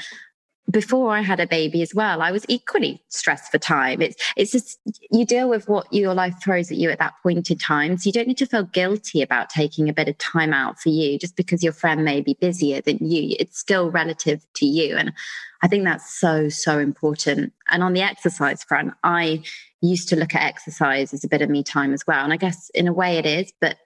[0.69, 4.01] before I had a baby as well, I was equally stressed for time.
[4.01, 4.79] It's it's just
[5.11, 7.97] you deal with what your life throws at you at that point in time.
[7.97, 10.89] So you don't need to feel guilty about taking a bit of time out for
[10.89, 13.35] you just because your friend may be busier than you.
[13.39, 14.97] It's still relative to you.
[14.97, 15.13] And
[15.61, 17.53] I think that's so, so important.
[17.69, 19.43] And on the exercise front, I
[19.81, 22.23] used to look at exercise as a bit of me time as well.
[22.23, 23.77] And I guess in a way it is, but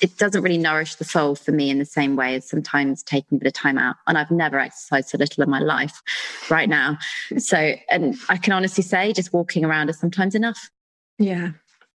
[0.00, 3.36] it doesn't really nourish the soul for me in the same way as sometimes taking
[3.36, 3.96] a bit of time out.
[4.06, 6.02] And I've never exercised so little in my life
[6.50, 6.98] right now.
[7.38, 10.70] So, and I can honestly say just walking around is sometimes enough.
[11.18, 11.50] Yeah.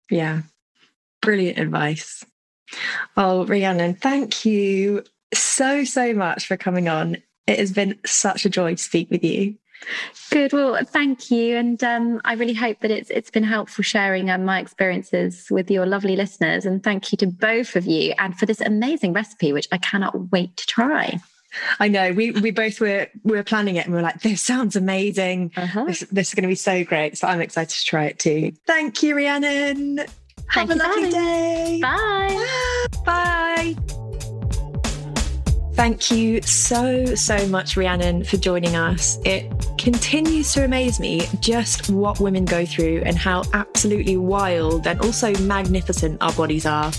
[0.09, 0.41] Yeah.
[1.21, 2.25] Brilliant advice.
[3.17, 5.03] Oh, Rhiannon, thank you
[5.33, 7.17] so, so much for coming on.
[7.49, 9.55] It has been such a joy to speak with you.
[10.29, 10.53] Good.
[10.53, 14.45] Well, thank you, and um, I really hope that it's it's been helpful sharing um,
[14.45, 16.65] my experiences with your lovely listeners.
[16.65, 20.31] And thank you to both of you, and for this amazing recipe, which I cannot
[20.31, 21.19] wait to try.
[21.79, 24.41] I know we we both were we were planning it and we were like, this
[24.41, 25.51] sounds amazing.
[25.55, 25.85] Uh-huh.
[25.85, 27.17] This, this, is going to be so great.
[27.17, 28.51] So I'm excited to try it too.
[28.67, 30.01] Thank you, Rhiannon.
[30.49, 31.79] Have a lovely day.
[31.81, 32.87] Bye.
[33.05, 34.05] Bye.
[35.79, 39.17] Thank you so, so much, Rhiannon, for joining us.
[39.23, 44.99] It continues to amaze me just what women go through and how absolutely wild and
[44.99, 46.91] also magnificent our bodies are.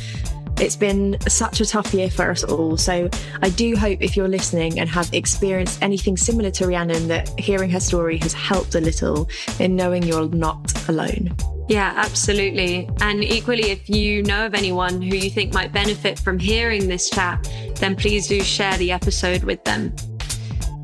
[0.57, 2.79] It's been such a tough year for us all.
[2.79, 3.11] So
[3.43, 7.69] I do hope if you're listening and have experienced anything similar to Rhiannon, that hearing
[7.69, 9.29] her story has helped a little
[9.59, 11.37] in knowing you're not alone.
[11.71, 12.91] Yeah, absolutely.
[13.01, 17.09] And equally, if you know of anyone who you think might benefit from hearing this
[17.09, 19.95] chat, then please do share the episode with them.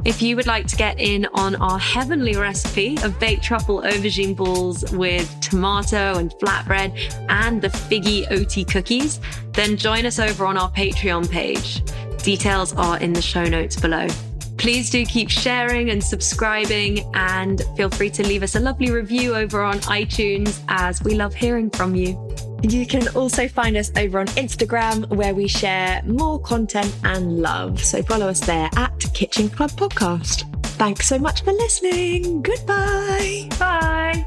[0.04, 4.36] If you would like to get in on our heavenly recipe of baked truffle aubergine
[4.36, 6.92] balls with tomato and flatbread
[7.30, 9.18] and the figgy oaty cookies,
[9.54, 11.82] then join us over on our Patreon page.
[12.22, 14.06] Details are in the show notes below.
[14.58, 19.34] Please do keep sharing and subscribing, and feel free to leave us a lovely review
[19.34, 22.18] over on iTunes as we love hearing from you.
[22.62, 27.82] You can also find us over on Instagram where we share more content and love.
[27.82, 30.50] So follow us there at Kitchen Club Podcast.
[30.76, 32.42] Thanks so much for listening.
[32.42, 33.48] Goodbye.
[33.58, 34.26] Bye.